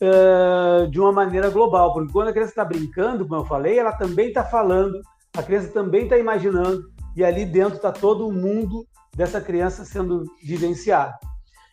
uh, 0.00 0.86
de 0.88 1.00
uma 1.00 1.10
maneira 1.10 1.50
global. 1.50 1.92
Porque 1.92 2.12
quando 2.12 2.28
a 2.28 2.32
criança 2.32 2.52
está 2.52 2.64
brincando, 2.64 3.26
como 3.26 3.40
eu 3.40 3.44
falei, 3.44 3.76
ela 3.76 3.92
também 3.92 4.28
está 4.28 4.44
falando, 4.44 5.02
a 5.36 5.42
criança 5.42 5.68
também 5.72 6.04
está 6.04 6.16
imaginando, 6.16 6.84
e 7.16 7.24
ali 7.24 7.44
dentro 7.44 7.74
está 7.74 7.90
todo 7.90 8.28
o 8.28 8.32
mundo 8.32 8.86
dessa 9.16 9.40
criança 9.40 9.84
sendo 9.84 10.24
vivenciado. 10.44 11.14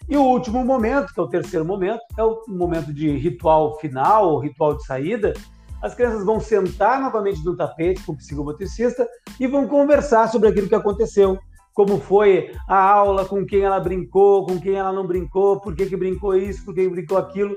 E 0.09 0.17
o 0.17 0.23
último 0.23 0.63
momento, 0.65 1.13
que 1.13 1.19
é 1.19 1.23
o 1.23 1.27
terceiro 1.27 1.65
momento, 1.65 2.01
é 2.17 2.23
o 2.23 2.41
momento 2.47 2.93
de 2.93 3.09
ritual 3.17 3.79
final, 3.79 4.29
ou 4.29 4.39
ritual 4.39 4.75
de 4.75 4.85
saída. 4.85 5.33
As 5.81 5.95
crianças 5.95 6.25
vão 6.25 6.39
sentar 6.39 6.99
novamente 6.99 7.43
no 7.43 7.55
tapete 7.55 8.03
com 8.03 8.11
o 8.11 8.17
psicomotricista 8.17 9.07
e 9.39 9.47
vão 9.47 9.67
conversar 9.67 10.27
sobre 10.27 10.49
aquilo 10.49 10.67
que 10.67 10.75
aconteceu, 10.75 11.39
como 11.73 11.99
foi 11.99 12.53
a 12.67 12.77
aula, 12.77 13.25
com 13.25 13.45
quem 13.45 13.61
ela 13.61 13.79
brincou, 13.79 14.45
com 14.45 14.59
quem 14.59 14.75
ela 14.75 14.91
não 14.91 15.07
brincou, 15.07 15.59
por 15.59 15.75
que, 15.75 15.85
que 15.85 15.95
brincou 15.95 16.35
isso, 16.35 16.65
por 16.65 16.75
que, 16.75 16.83
que 16.83 16.89
brincou 16.89 17.17
aquilo, 17.17 17.55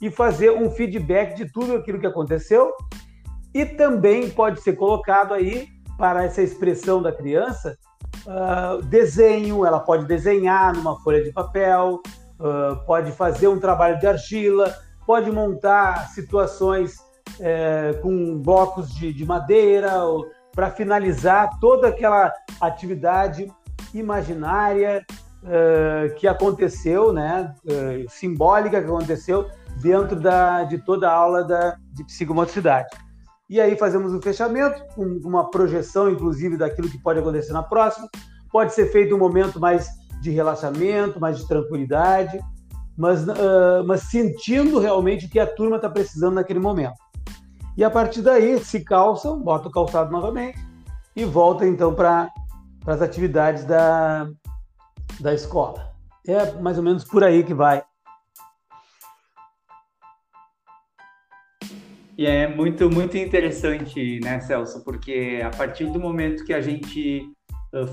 e 0.00 0.10
fazer 0.10 0.50
um 0.50 0.70
feedback 0.70 1.36
de 1.36 1.50
tudo 1.50 1.76
aquilo 1.76 2.00
que 2.00 2.06
aconteceu. 2.06 2.72
E 3.54 3.64
também 3.64 4.28
pode 4.28 4.60
ser 4.60 4.74
colocado 4.74 5.32
aí, 5.32 5.68
para 5.96 6.24
essa 6.24 6.42
expressão 6.42 7.00
da 7.00 7.12
criança, 7.12 7.78
uh, 8.26 8.82
desenho, 8.82 9.64
ela 9.64 9.80
pode 9.80 10.06
desenhar 10.06 10.74
numa 10.74 10.98
folha 11.00 11.22
de 11.22 11.32
papel, 11.32 12.00
uh, 12.38 12.76
pode 12.86 13.12
fazer 13.12 13.48
um 13.48 13.58
trabalho 13.58 13.98
de 13.98 14.06
argila, 14.06 14.74
pode 15.06 15.30
montar 15.30 16.08
situações 16.10 16.96
uh, 17.38 18.00
com 18.00 18.38
blocos 18.38 18.94
de, 18.94 19.12
de 19.12 19.24
madeira, 19.24 19.92
para 20.54 20.70
finalizar 20.70 21.58
toda 21.60 21.88
aquela 21.88 22.32
atividade 22.60 23.50
imaginária 23.94 25.04
uh, 25.42 26.14
que 26.16 26.26
aconteceu, 26.26 27.12
né, 27.12 27.54
uh, 27.64 28.10
simbólica 28.10 28.80
que 28.80 28.86
aconteceu 28.86 29.48
dentro 29.80 30.16
da, 30.16 30.64
de 30.64 30.78
toda 30.78 31.08
a 31.08 31.14
aula 31.14 31.44
da, 31.44 31.76
de 31.92 32.04
psicomotricidade. 32.04 32.88
E 33.52 33.60
aí 33.60 33.76
fazemos 33.76 34.14
um 34.14 34.22
fechamento, 34.22 34.82
com 34.94 35.04
uma 35.22 35.50
projeção, 35.50 36.10
inclusive, 36.10 36.56
daquilo 36.56 36.88
que 36.88 36.96
pode 36.96 37.18
acontecer 37.18 37.52
na 37.52 37.62
próxima. 37.62 38.08
Pode 38.50 38.72
ser 38.72 38.90
feito 38.90 39.14
um 39.14 39.18
momento 39.18 39.60
mais 39.60 39.90
de 40.22 40.30
relaxamento, 40.30 41.20
mais 41.20 41.36
de 41.36 41.46
tranquilidade, 41.46 42.40
mas, 42.96 43.28
uh, 43.28 43.84
mas 43.84 44.04
sentindo 44.04 44.78
realmente 44.78 45.26
o 45.26 45.28
que 45.28 45.38
a 45.38 45.46
turma 45.46 45.76
está 45.76 45.90
precisando 45.90 46.36
naquele 46.36 46.60
momento. 46.60 46.94
E 47.76 47.84
a 47.84 47.90
partir 47.90 48.22
daí 48.22 48.58
se 48.58 48.80
calçam, 48.80 49.38
bota 49.38 49.68
o 49.68 49.70
calçado 49.70 50.10
novamente 50.10 50.58
e 51.14 51.22
volta 51.22 51.66
então 51.66 51.94
para 51.94 52.30
as 52.86 53.02
atividades 53.02 53.66
da, 53.66 54.30
da 55.20 55.34
escola. 55.34 55.92
É 56.26 56.52
mais 56.52 56.78
ou 56.78 56.82
menos 56.82 57.04
por 57.04 57.22
aí 57.22 57.44
que 57.44 57.52
vai. 57.52 57.84
E 62.16 62.26
é 62.26 62.46
muito, 62.46 62.90
muito 62.90 63.16
interessante, 63.16 64.20
né, 64.22 64.40
Celso? 64.40 64.84
Porque 64.84 65.40
a 65.42 65.50
partir 65.50 65.86
do 65.86 65.98
momento 65.98 66.44
que 66.44 66.52
a 66.52 66.60
gente 66.60 67.26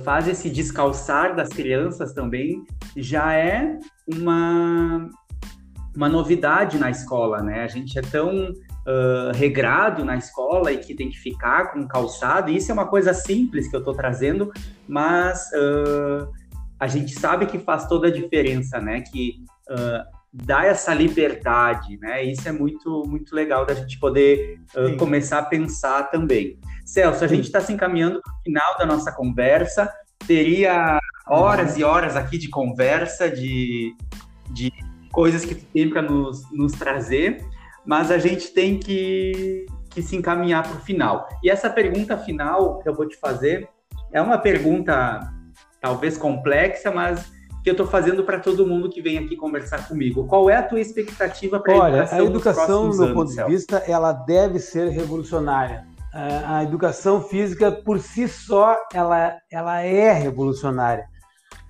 faz 0.03 0.27
esse 0.27 0.49
descalçar 0.49 1.35
das 1.35 1.49
crianças 1.49 2.13
também, 2.13 2.63
já 2.97 3.33
é 3.33 3.79
uma, 4.13 5.09
uma 5.95 6.09
novidade 6.09 6.77
na 6.77 6.89
escola, 6.89 7.41
né? 7.41 7.63
A 7.63 7.67
gente 7.67 7.97
é 7.97 8.01
tão 8.01 8.49
uh, 8.49 9.31
regrado 9.33 10.03
na 10.03 10.17
escola 10.17 10.71
e 10.71 10.77
que 10.77 10.93
tem 10.93 11.09
que 11.09 11.17
ficar 11.17 11.71
com 11.71 11.87
calçado, 11.87 12.51
e 12.51 12.57
isso 12.57 12.71
é 12.71 12.73
uma 12.73 12.87
coisa 12.87 13.13
simples 13.13 13.69
que 13.69 13.75
eu 13.75 13.79
estou 13.79 13.93
trazendo, 13.93 14.51
mas 14.85 15.49
uh, 15.53 16.29
a 16.77 16.87
gente 16.87 17.17
sabe 17.17 17.45
que 17.45 17.57
faz 17.57 17.87
toda 17.87 18.07
a 18.07 18.11
diferença, 18.11 18.81
né? 18.81 19.01
Que 19.01 19.43
uh, 19.69 20.18
dá 20.31 20.65
essa 20.65 20.93
liberdade, 20.93 21.97
né? 21.97 22.23
Isso 22.23 22.47
é 22.47 22.51
muito, 22.51 23.03
muito 23.07 23.35
legal 23.35 23.65
da 23.65 23.73
gente 23.73 23.99
poder 23.99 24.59
uh, 24.75 24.95
começar 24.97 25.39
a 25.39 25.45
pensar 25.45 26.03
também. 26.03 26.59
Celso, 26.85 27.23
a 27.23 27.27
gente 27.27 27.45
está 27.45 27.59
se 27.59 27.73
encaminhando 27.73 28.21
para 28.21 28.33
o 28.33 28.41
final 28.43 28.77
da 28.77 28.85
nossa 28.85 29.11
conversa. 29.11 29.91
Teria 30.27 30.99
horas 31.27 31.77
e 31.77 31.83
horas 31.83 32.15
aqui 32.15 32.37
de 32.37 32.49
conversa, 32.49 33.29
de, 33.29 33.95
de 34.51 34.71
coisas 35.11 35.45
que 35.45 35.55
tu 35.55 35.65
tem 35.73 35.89
para 35.89 36.01
nos, 36.01 36.43
nos 36.51 36.73
trazer, 36.73 37.43
mas 37.85 38.11
a 38.11 38.17
gente 38.17 38.53
tem 38.53 38.79
que, 38.79 39.65
que 39.89 40.01
se 40.01 40.15
encaminhar 40.15 40.63
para 40.63 40.77
o 40.77 40.81
final. 40.81 41.27
E 41.43 41.49
essa 41.49 41.69
pergunta 41.69 42.17
final 42.17 42.79
que 42.79 42.89
eu 42.89 42.93
vou 42.93 43.07
te 43.07 43.17
fazer 43.17 43.67
é 44.11 44.21
uma 44.21 44.37
pergunta 44.37 45.19
talvez 45.81 46.17
complexa, 46.17 46.91
mas 46.91 47.31
que 47.63 47.69
eu 47.69 47.73
estou 47.73 47.87
fazendo 47.87 48.23
para 48.23 48.39
todo 48.39 48.65
mundo 48.65 48.89
que 48.89 49.01
vem 49.01 49.17
aqui 49.17 49.35
conversar 49.35 49.87
comigo. 49.87 50.25
Qual 50.27 50.49
é 50.49 50.55
a 50.55 50.63
tua 50.63 50.79
expectativa 50.79 51.59
para 51.59 51.73
a 51.73 51.75
educação? 51.75 52.17
Olha, 52.17 52.23
a 52.23 52.25
educação, 52.25 52.89
do 52.89 52.97
meu 52.97 53.13
ponto 53.13 53.33
de 53.33 53.43
vista, 53.45 53.77
ela 53.87 54.13
deve 54.13 54.59
ser 54.59 54.89
revolucionária. 54.89 55.85
A 56.11 56.63
educação 56.63 57.21
física, 57.21 57.71
por 57.71 57.99
si 57.99 58.27
só, 58.27 58.75
ela, 58.93 59.37
ela 59.51 59.81
é 59.81 60.11
revolucionária. 60.11 61.07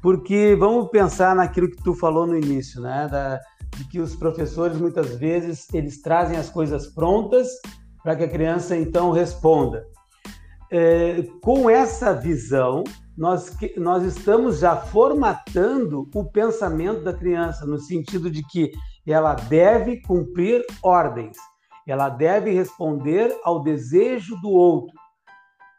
Porque 0.02 0.56
vamos 0.58 0.90
pensar 0.90 1.36
naquilo 1.36 1.70
que 1.70 1.84
tu 1.84 1.94
falou 1.94 2.26
no 2.26 2.38
início, 2.38 2.80
né? 2.82 3.08
Da, 3.12 3.40
de 3.76 3.84
que 3.90 4.00
os 4.00 4.16
professores, 4.16 4.78
muitas 4.78 5.16
vezes, 5.16 5.68
eles 5.74 6.02
trazem 6.02 6.38
as 6.38 6.50
coisas 6.50 6.88
prontas 6.88 7.48
para 8.02 8.16
que 8.16 8.24
a 8.24 8.30
criança, 8.30 8.78
então, 8.78 9.12
responda. 9.12 9.86
É, 10.72 11.24
com 11.42 11.70
essa 11.70 12.14
visão, 12.14 12.84
nós, 13.20 13.54
nós 13.76 14.04
estamos 14.04 14.60
já 14.60 14.78
formatando 14.78 16.10
o 16.16 16.24
pensamento 16.24 17.04
da 17.04 17.14
criança, 17.14 17.66
no 17.66 17.78
sentido 17.78 18.32
de 18.32 18.42
que 18.48 18.72
ela 19.06 19.34
deve 19.34 20.02
cumprir 20.04 20.66
ordens, 20.82 21.36
ela 21.86 22.08
deve 22.08 22.52
responder 22.52 23.38
ao 23.44 23.62
desejo 23.62 24.38
do 24.38 24.50
outro. 24.50 24.96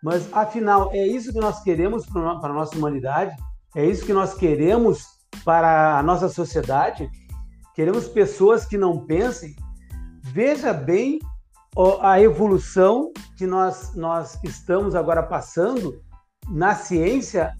Mas, 0.02 0.30
afinal, 0.34 0.90
é 0.92 1.06
isso 1.06 1.32
que 1.32 1.40
nós 1.40 1.62
queremos 1.62 2.04
para 2.04 2.30
a 2.30 2.52
nossa 2.52 2.76
humanidade? 2.76 3.34
É 3.74 3.86
isso 3.86 4.04
que 4.04 4.12
nós 4.12 4.34
queremos 4.34 5.06
para 5.42 5.98
a 5.98 6.02
nossa 6.02 6.28
sociedade? 6.28 7.08
Queremos 7.74 8.06
pessoas 8.06 8.66
que 8.66 8.76
não 8.76 9.06
pensem? 9.06 9.56
Veja 10.22 10.74
bem 10.74 11.18
a 12.02 12.20
evolução 12.20 13.10
que 13.38 13.46
nós, 13.46 13.94
nós 13.96 14.38
estamos 14.44 14.94
agora 14.94 15.22
passando 15.22 16.02
na 16.50 16.74
ciência 16.74 17.54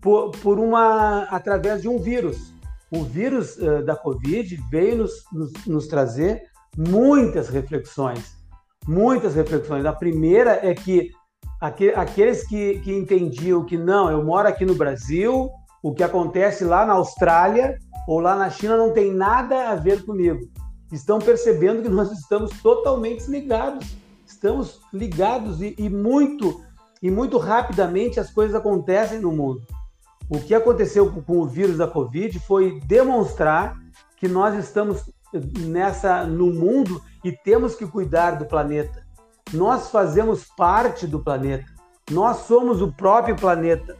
por, 0.00 0.30
por 0.30 0.58
uma 0.58 1.24
através 1.24 1.82
de 1.82 1.88
um 1.88 1.98
vírus. 1.98 2.54
O 2.90 3.02
vírus 3.02 3.56
uh, 3.56 3.84
da 3.84 3.96
Covid 3.96 4.56
veio 4.70 4.98
nos, 4.98 5.24
nos, 5.32 5.52
nos 5.66 5.86
trazer 5.88 6.42
muitas 6.76 7.48
reflexões, 7.48 8.36
muitas 8.86 9.34
reflexões. 9.34 9.84
A 9.84 9.92
primeira 9.92 10.60
é 10.62 10.74
que 10.74 11.10
aqueles 11.60 12.46
que, 12.46 12.78
que 12.80 12.92
entendiam 12.92 13.64
que 13.64 13.76
não, 13.76 14.10
eu 14.10 14.22
moro 14.22 14.46
aqui 14.46 14.64
no 14.64 14.74
Brasil, 14.74 15.50
o 15.82 15.94
que 15.94 16.02
acontece 16.02 16.64
lá 16.64 16.84
na 16.86 16.92
Austrália 16.92 17.78
ou 18.06 18.20
lá 18.20 18.36
na 18.36 18.50
China 18.50 18.76
não 18.76 18.92
tem 18.92 19.12
nada 19.12 19.70
a 19.70 19.74
ver 19.74 20.04
comigo. 20.04 20.48
Estão 20.92 21.18
percebendo 21.18 21.82
que 21.82 21.88
nós 21.88 22.12
estamos 22.12 22.50
totalmente 22.62 23.28
ligados, 23.28 23.96
estamos 24.24 24.80
ligados 24.92 25.60
e, 25.60 25.74
e 25.78 25.88
muito 25.88 26.62
e 27.02 27.10
muito 27.10 27.38
rapidamente 27.38 28.18
as 28.18 28.30
coisas 28.30 28.54
acontecem 28.54 29.20
no 29.20 29.32
mundo. 29.32 29.62
O 30.28 30.40
que 30.40 30.54
aconteceu 30.54 31.10
com 31.10 31.38
o 31.38 31.46
vírus 31.46 31.78
da 31.78 31.86
Covid 31.86 32.38
foi 32.40 32.80
demonstrar 32.80 33.76
que 34.16 34.26
nós 34.26 34.58
estamos 34.58 35.04
nessa 35.60 36.24
no 36.24 36.46
mundo 36.46 37.00
e 37.22 37.30
temos 37.30 37.74
que 37.74 37.86
cuidar 37.86 38.32
do 38.32 38.46
planeta. 38.46 39.04
Nós 39.52 39.90
fazemos 39.90 40.44
parte 40.56 41.06
do 41.06 41.22
planeta. 41.22 41.66
Nós 42.10 42.38
somos 42.38 42.82
o 42.82 42.92
próprio 42.92 43.36
planeta. 43.36 43.96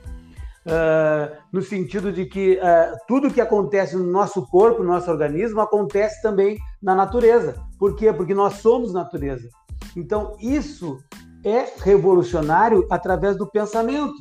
Uh, 0.67 1.37
no 1.53 1.63
sentido 1.63 2.11
de 2.11 2.27
que 2.27 2.59
uh, 2.59 2.97
tudo 3.07 3.31
que 3.31 3.41
acontece 3.41 3.95
no 3.95 4.11
nosso 4.11 4.45
corpo, 4.49 4.83
no 4.83 4.89
nosso 4.89 5.09
organismo, 5.09 5.61
acontece 5.61 6.21
também 6.21 6.59
na 6.83 6.93
natureza. 6.93 7.55
Por 7.79 7.95
quê? 7.95 8.13
Porque 8.13 8.35
nós 8.35 8.55
somos 8.55 8.93
natureza. 8.93 9.49
Então, 9.97 10.37
isso 10.41 10.99
é 11.47 11.73
revolucionário 11.79 12.85
através 12.91 13.37
do 13.39 13.47
pensamento. 13.47 14.15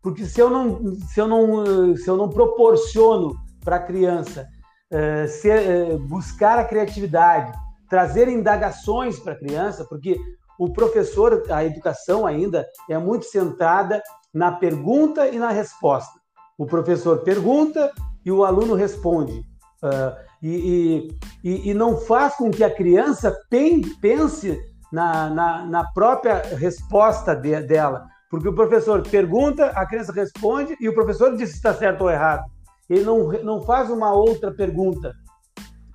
Porque 0.00 0.24
se 0.24 0.40
eu 0.40 0.48
não, 0.48 0.94
se 0.94 1.20
eu 1.20 1.26
não, 1.26 1.96
se 1.96 2.08
eu 2.08 2.16
não 2.16 2.28
proporciono 2.28 3.34
para 3.64 3.76
a 3.76 3.82
criança 3.82 4.46
uh, 4.92 5.28
ser, 5.28 5.92
uh, 5.92 5.98
buscar 5.98 6.56
a 6.58 6.64
criatividade, 6.64 7.52
trazer 7.90 8.28
indagações 8.28 9.18
para 9.18 9.32
a 9.32 9.38
criança, 9.38 9.84
porque 9.84 10.16
o 10.58 10.72
professor, 10.72 11.44
a 11.50 11.64
educação 11.64 12.26
ainda 12.26 12.66
é 12.88 12.96
muito 12.96 13.24
centrada 13.24 14.00
na 14.32 14.52
pergunta 14.52 15.26
e 15.26 15.38
na 15.38 15.50
resposta. 15.50 16.18
O 16.56 16.64
professor 16.64 17.18
pergunta 17.18 17.92
e 18.24 18.30
o 18.30 18.44
aluno 18.44 18.74
responde. 18.74 19.40
Uh, 19.82 20.28
e, 20.42 21.08
e, 21.42 21.70
e, 21.70 21.74
não 21.74 21.96
faz 21.96 22.36
com 22.36 22.50
que 22.50 22.62
a 22.62 22.70
criança 22.70 23.36
pense 23.50 24.58
na, 24.92 25.30
na, 25.30 25.66
na 25.66 25.84
própria 25.92 26.42
resposta 26.56 27.34
de, 27.34 27.60
dela. 27.62 28.06
Porque 28.30 28.48
o 28.48 28.54
professor 28.54 29.02
pergunta, 29.02 29.66
a 29.66 29.86
criança 29.86 30.12
responde 30.12 30.76
e 30.80 30.88
o 30.88 30.94
professor 30.94 31.36
diz 31.36 31.50
se 31.50 31.56
está 31.56 31.72
certo 31.72 32.02
ou 32.02 32.10
errado. 32.10 32.44
Ele 32.88 33.04
não, 33.04 33.28
não 33.42 33.62
faz 33.62 33.90
uma 33.90 34.12
outra 34.12 34.52
pergunta. 34.52 35.14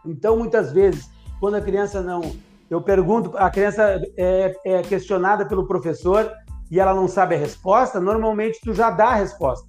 Então, 0.05 0.37
muitas 0.37 0.71
vezes, 0.71 1.09
quando 1.39 1.55
a 1.55 1.61
criança 1.61 2.01
não. 2.01 2.21
Eu 2.69 2.81
pergunto, 2.81 3.37
a 3.37 3.49
criança 3.49 4.01
é, 4.17 4.55
é 4.65 4.81
questionada 4.81 5.45
pelo 5.45 5.67
professor 5.67 6.31
e 6.71 6.79
ela 6.79 6.93
não 6.93 7.07
sabe 7.07 7.35
a 7.35 7.37
resposta, 7.37 7.99
normalmente 7.99 8.59
tu 8.63 8.73
já 8.73 8.89
dá 8.89 9.09
a 9.09 9.15
resposta. 9.15 9.67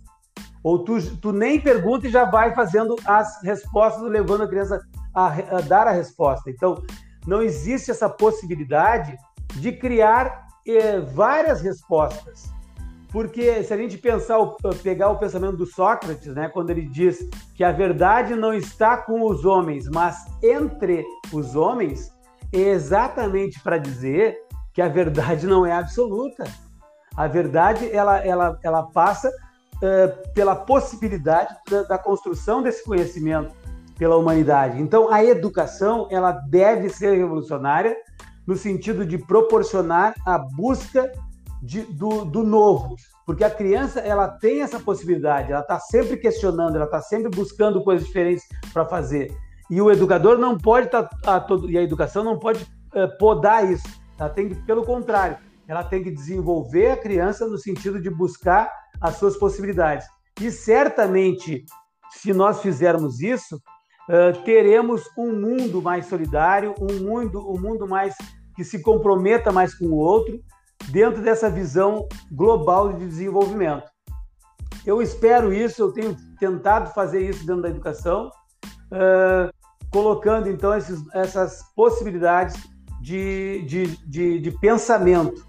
Ou 0.62 0.78
tu, 0.82 0.98
tu 1.18 1.32
nem 1.32 1.60
pergunta 1.60 2.06
e 2.06 2.10
já 2.10 2.24
vai 2.24 2.54
fazendo 2.54 2.96
as 3.04 3.42
respostas, 3.42 4.02
levando 4.04 4.44
a 4.44 4.48
criança 4.48 4.80
a, 5.14 5.26
a 5.26 5.60
dar 5.60 5.86
a 5.86 5.92
resposta. 5.92 6.50
Então, 6.50 6.82
não 7.26 7.42
existe 7.42 7.90
essa 7.90 8.08
possibilidade 8.08 9.16
de 9.54 9.72
criar 9.72 10.46
eh, 10.66 11.00
várias 11.00 11.60
respostas. 11.60 12.52
Porque 13.10 13.62
se 13.62 13.72
a 13.72 13.76
gente 13.76 13.96
pensar, 13.96 14.38
pegar 14.82 15.08
o 15.10 15.18
pensamento 15.18 15.56
do 15.56 15.66
Sócrates, 15.66 16.34
né, 16.34 16.48
quando 16.48 16.70
ele 16.70 16.82
diz 16.82 17.28
que 17.54 17.62
a 17.62 17.70
verdade 17.70 18.34
não 18.34 18.52
está 18.52 18.96
com 18.96 19.22
os 19.22 19.44
homens, 19.44 19.88
mas 19.88 20.16
entre 20.42 21.04
os 21.32 21.54
homens, 21.54 22.12
é 22.52 22.58
exatamente 22.58 23.60
para 23.60 23.78
dizer 23.78 24.36
que 24.72 24.82
a 24.82 24.88
verdade 24.88 25.46
não 25.46 25.64
é 25.64 25.72
absoluta. 25.72 26.42
A 27.16 27.28
verdade 27.28 27.88
ela, 27.92 28.18
ela, 28.18 28.58
ela 28.64 28.82
passa 28.82 29.28
uh, 29.28 30.32
pela 30.34 30.56
possibilidade 30.56 31.54
da, 31.70 31.82
da 31.84 31.98
construção 31.98 32.62
desse 32.62 32.82
conhecimento 32.82 33.54
pela 33.98 34.16
humanidade. 34.16 34.80
Então, 34.80 35.12
a 35.12 35.24
educação 35.24 36.08
ela 36.10 36.32
deve 36.32 36.88
ser 36.88 37.16
revolucionária 37.16 37.96
no 38.46 38.56
sentido 38.56 39.06
de 39.06 39.18
proporcionar 39.18 40.14
a 40.26 40.38
busca 40.38 41.10
de, 41.62 41.82
do, 41.82 42.24
do 42.26 42.42
novo, 42.42 42.94
porque 43.24 43.42
a 43.42 43.50
criança 43.50 44.00
ela 44.00 44.28
tem 44.28 44.60
essa 44.60 44.78
possibilidade, 44.78 45.50
ela 45.50 45.62
está 45.62 45.80
sempre 45.80 46.18
questionando, 46.18 46.76
ela 46.76 46.84
está 46.84 47.00
sempre 47.00 47.30
buscando 47.30 47.82
coisas 47.82 48.06
diferentes 48.06 48.44
para 48.72 48.84
fazer. 48.84 49.34
E 49.70 49.80
o 49.80 49.90
educador 49.90 50.36
não 50.36 50.58
pode 50.58 50.86
estar 50.86 51.04
tá, 51.04 51.46
e 51.68 51.78
a 51.78 51.82
educação 51.82 52.22
não 52.22 52.38
pode 52.38 52.66
é, 52.94 53.06
podar 53.06 53.70
isso. 53.70 53.88
Ela 54.18 54.28
tem 54.28 54.50
que, 54.50 54.54
pelo 54.66 54.84
contrário, 54.84 55.38
ela 55.66 55.82
tem 55.82 56.02
que 56.02 56.10
desenvolver 56.10 56.90
a 56.90 56.96
criança 56.98 57.46
no 57.46 57.56
sentido 57.56 57.98
de 57.98 58.10
buscar 58.10 58.70
as 59.00 59.16
suas 59.16 59.36
possibilidades. 59.36 60.06
E 60.40 60.50
certamente, 60.50 61.64
se 62.10 62.34
nós 62.34 62.60
fizermos 62.60 63.20
isso, 63.20 63.58
uh, 64.08 64.42
teremos 64.44 65.02
um 65.16 65.32
mundo 65.32 65.82
mais 65.82 66.06
solidário, 66.06 66.74
um 66.80 67.02
mundo, 67.02 67.38
um 67.50 67.60
mundo 67.60 67.86
mais 67.86 68.14
que 68.54 68.64
se 68.64 68.80
comprometa 68.80 69.52
mais 69.52 69.74
com 69.74 69.86
o 69.86 69.96
outro, 69.96 70.40
dentro 70.90 71.22
dessa 71.22 71.50
visão 71.50 72.06
global 72.30 72.92
de 72.92 73.06
desenvolvimento. 73.06 73.88
Eu 74.86 75.00
espero 75.00 75.52
isso, 75.52 75.82
eu 75.82 75.92
tenho 75.92 76.16
tentado 76.38 76.92
fazer 76.92 77.28
isso 77.28 77.46
dentro 77.46 77.62
da 77.62 77.70
educação, 77.70 78.30
uh, 78.92 79.52
colocando 79.90 80.48
então 80.48 80.76
esses, 80.76 81.02
essas 81.14 81.62
possibilidades 81.74 82.54
de, 83.00 83.62
de, 83.62 83.96
de, 84.06 84.40
de 84.40 84.50
pensamento. 84.58 85.44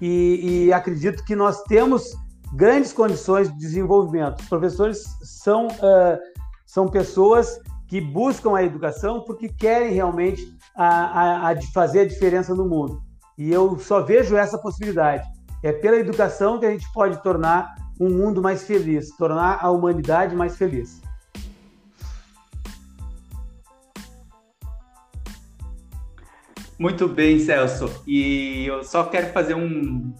E, 0.00 0.66
e, 0.66 0.72
acredito 0.72 1.24
que 1.24 1.34
nós 1.34 1.62
temos 1.62 2.14
grandes 2.52 2.92
condições 2.92 3.50
de 3.50 3.56
desenvolvimento. 3.56 4.40
Os 4.40 4.48
professores 4.48 5.04
são, 5.22 5.68
uh, 5.68 6.18
são 6.66 6.86
pessoas 6.86 7.58
que 7.86 8.00
buscam 8.00 8.56
a 8.56 8.64
educação 8.64 9.20
porque 9.20 9.48
querem 9.48 9.92
realmente 9.92 10.52
a, 10.74 10.86
a, 10.86 11.50
a 11.50 11.62
fazer 11.72 12.00
a 12.00 12.06
diferença 12.06 12.54
no 12.54 12.66
mundo. 12.66 13.02
E 13.38 13.52
eu 13.52 13.78
só 13.78 14.02
vejo 14.02 14.36
essa 14.36 14.58
possibilidade. 14.58 15.26
É 15.62 15.72
pela 15.72 15.96
educação 15.96 16.58
que 16.58 16.66
a 16.66 16.70
gente 16.70 16.90
pode 16.92 17.22
tornar 17.22 17.74
um 17.98 18.10
mundo 18.10 18.42
mais 18.42 18.64
feliz, 18.64 19.10
tornar 19.16 19.58
a 19.60 19.70
humanidade 19.70 20.34
mais 20.34 20.56
feliz. 20.56 21.00
Muito 26.78 27.08
bem, 27.08 27.38
Celso. 27.38 28.02
E 28.06 28.66
eu 28.66 28.84
só 28.84 29.04
quero 29.04 29.32
fazer 29.32 29.54
um, 29.54 30.12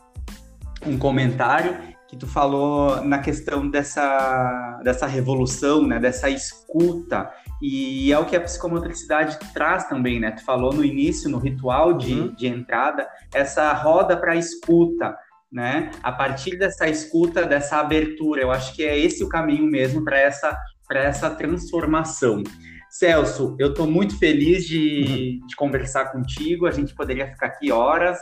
um 0.87 0.99
comentário 0.99 1.96
que 2.17 2.21
tu 2.21 2.27
falou 2.27 3.05
na 3.05 3.19
questão 3.19 3.69
dessa, 3.69 4.81
dessa 4.83 5.07
revolução, 5.07 5.87
né, 5.87 6.01
dessa 6.01 6.31
escuta, 6.31 7.31
e 7.61 8.11
é 8.11 8.19
o 8.19 8.25
que 8.25 8.35
a 8.35 8.41
psicomotricidade 8.41 9.39
traz 9.53 9.89
também, 9.89 10.21
né? 10.21 10.31
Tu 10.31 10.45
falou 10.45 10.75
no 10.75 10.85
início, 10.85 11.31
no 11.31 11.39
ritual 11.39 11.95
de, 11.95 12.13
uhum. 12.13 12.35
de 12.35 12.47
entrada, 12.47 13.09
essa 13.33 13.73
roda 13.73 14.17
para 14.17 14.37
escuta, 14.37 15.17
né? 15.51 15.91
A 16.03 16.13
partir 16.13 16.59
dessa 16.59 16.89
escuta, 16.89 17.47
dessa 17.47 17.79
abertura, 17.79 18.43
eu 18.43 18.51
acho 18.51 18.75
que 18.75 18.83
é 18.83 18.99
esse 18.99 19.25
o 19.25 19.29
caminho 19.29 19.65
mesmo 19.65 20.05
para 20.05 20.19
essa, 20.19 20.59
essa 20.91 21.31
transformação. 21.31 22.43
Celso, 22.91 23.57
eu 23.59 23.71
estou 23.71 23.87
muito 23.87 24.19
feliz 24.19 24.65
de, 24.65 25.41
de 25.47 25.57
conversar 25.57 26.13
contigo. 26.13 26.67
A 26.67 26.71
gente 26.71 26.95
poderia 26.95 27.27
ficar 27.27 27.47
aqui 27.47 27.73
horas. 27.73 28.19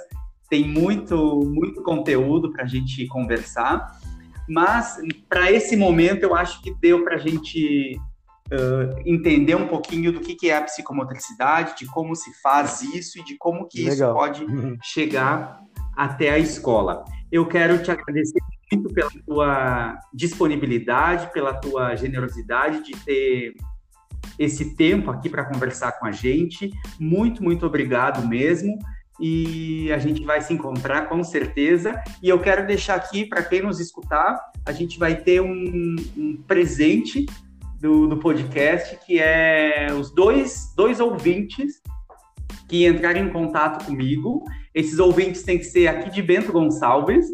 Tem 0.55 0.68
muito, 0.68 1.40
muito 1.52 1.82
conteúdo 1.82 2.52
para 2.52 2.62
a 2.62 2.66
gente 2.66 3.09
conversar. 3.09 3.98
Mas 4.48 4.98
para 5.28 5.50
esse 5.50 5.76
momento, 5.76 6.22
eu 6.22 6.32
acho 6.32 6.62
que 6.62 6.72
deu 6.74 7.02
para 7.02 7.16
a 7.16 7.18
gente 7.18 7.98
uh, 8.52 9.02
entender 9.05 9.57
um 9.57 9.66
pouquinho 9.66 10.12
do 10.12 10.20
que, 10.20 10.36
que 10.36 10.50
é 10.50 10.57
a 10.57 10.62
psicomotricidade, 10.62 11.76
de 11.76 11.86
como 11.86 12.14
se 12.14 12.32
faz 12.40 12.82
isso 12.82 13.18
e 13.18 13.24
de 13.24 13.36
como 13.36 13.66
que 13.66 13.82
Legal. 13.82 13.94
isso 13.94 14.16
pode 14.16 14.44
uhum. 14.44 14.76
chegar 14.80 15.61
até 15.96 16.30
a 16.30 16.38
escola. 16.38 17.05
Eu 17.32 17.48
quero 17.48 17.82
te 17.82 17.90
agradecer 17.90 18.38
muito 18.72 18.94
pela 18.94 19.11
tua 19.26 19.98
disponibilidade, 20.14 21.32
pela 21.32 21.52
tua 21.55 21.96
generosidade 21.96 22.84
de 22.84 22.92
ter 23.05 23.55
esse 24.38 24.76
tempo 24.76 25.11
aqui 25.11 25.28
para 25.28 25.46
conversar 25.46 25.98
com 25.98 26.07
a 26.07 26.12
gente. 26.12 26.70
Muito, 27.00 27.42
muito 27.42 27.66
obrigado 27.66 28.24
mesmo. 28.24 28.78
E 29.20 29.92
a 29.92 29.98
gente 29.98 30.24
vai 30.24 30.40
se 30.40 30.52
encontrar 30.52 31.08
com 31.08 31.22
certeza. 31.22 32.02
E 32.22 32.28
eu 32.28 32.38
quero 32.40 32.66
deixar 32.66 32.96
aqui 32.96 33.24
para 33.24 33.42
quem 33.42 33.62
nos 33.62 33.80
escutar, 33.80 34.40
a 34.66 34.72
gente 34.72 34.98
vai 34.98 35.16
ter 35.16 35.40
um, 35.40 35.96
um 36.16 36.36
presente 36.46 37.26
do, 37.80 38.06
do, 38.06 38.16
podcast, 38.16 38.98
que 39.04 39.20
é 39.20 39.88
os 39.92 40.10
dois, 40.10 40.72
dois 40.74 41.00
ouvintes 41.00 41.82
que 42.68 42.86
entrarem 42.86 43.24
em 43.24 43.30
contato 43.30 43.84
comigo. 43.84 44.42
Esses 44.74 44.98
ouvintes 44.98 45.42
têm 45.42 45.58
que 45.58 45.64
ser 45.64 45.86
aqui 45.86 46.10
de 46.10 46.22
Bento 46.22 46.50
Gonçalves, 46.50 47.26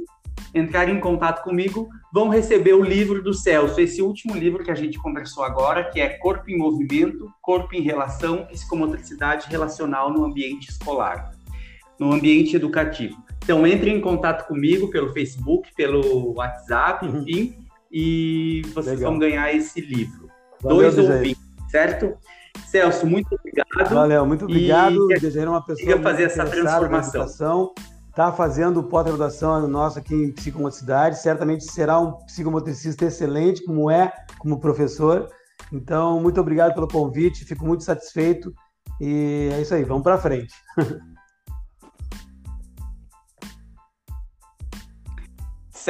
entrarem 0.55 0.97
em 0.97 1.01
contato 1.01 1.43
comigo, 1.45 1.89
vão 2.13 2.29
receber 2.29 2.75
o 2.75 2.83
livro 2.83 3.23
do 3.23 3.33
Celso, 3.33 3.81
esse 3.81 4.03
último 4.03 4.35
livro 4.35 4.65
que 4.65 4.71
a 4.71 4.75
gente 4.75 4.99
conversou 4.99 5.45
agora, 5.45 5.89
que 5.91 6.01
é 6.01 6.09
Corpo 6.19 6.51
em 6.51 6.59
Movimento, 6.59 7.33
Corpo 7.41 7.75
em 7.75 7.81
Relação, 7.81 8.45
Psicomotricidade 8.47 9.49
Relacional 9.49 10.13
no 10.13 10.25
Ambiente 10.25 10.69
Escolar, 10.69 11.31
no 12.01 12.13
ambiente 12.13 12.57
educativo. 12.57 13.15
Então, 13.45 13.67
entrem 13.67 13.99
em 13.99 14.01
contato 14.01 14.49
comigo 14.49 14.89
pelo 14.89 15.13
Facebook, 15.13 15.71
pelo 15.77 16.33
WhatsApp, 16.35 17.07
uhum. 17.07 17.19
enfim, 17.19 17.59
e 17.93 18.63
vocês 18.75 18.97
Legal. 18.97 19.11
vão 19.11 19.19
ganhar 19.19 19.55
esse 19.55 19.83
livro. 19.83 20.31
Valeu, 20.63 20.91
Dois 20.91 20.99
ouvintes, 20.99 21.43
certo? 21.71 22.17
Celso, 22.67 23.07
muito 23.07 23.35
obrigado. 23.35 23.95
Valeu, 23.95 24.25
muito 24.25 24.45
obrigado. 24.47 25.09
Desejar 25.09 25.49
uma 25.49 25.65
pessoa 25.65 26.01
fazer 26.01 26.23
essa 26.25 26.45
transformação 26.47 27.73
está 28.09 28.33
fazendo 28.33 28.83
pós-graduação 28.83 29.69
nosso 29.69 29.99
aqui 29.99 30.15
em 30.15 30.33
psicomotricidade, 30.33 31.19
certamente 31.19 31.65
será 31.65 31.99
um 32.01 32.13
psicomotricista 32.25 33.05
excelente, 33.05 33.65
como 33.65 33.91
é, 33.91 34.13
como 34.39 34.59
professor. 34.59 35.29
Então, 35.73 36.21
muito 36.21 36.41
obrigado 36.41 36.75
pelo 36.75 36.89
convite, 36.89 37.45
fico 37.45 37.65
muito 37.65 37.85
satisfeito 37.85 38.53
e 39.01 39.49
é 39.53 39.61
isso 39.63 39.75
aí, 39.75 39.85
vamos 39.85 40.03
para 40.03 40.19
frente. 40.19 40.53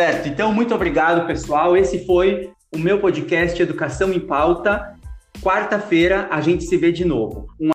Certo, 0.01 0.29
então 0.29 0.51
muito 0.51 0.75
obrigado, 0.75 1.27
pessoal. 1.27 1.77
Esse 1.77 2.07
foi 2.07 2.51
o 2.75 2.79
meu 2.79 3.01
podcast 3.01 3.61
Educação 3.61 4.11
em 4.11 4.19
Pauta. 4.19 4.95
Quarta-feira 5.43 6.27
a 6.31 6.41
gente 6.41 6.65
se 6.65 6.75
vê 6.79 6.91
de 6.91 7.05
novo. 7.05 7.47
Um 7.61 7.71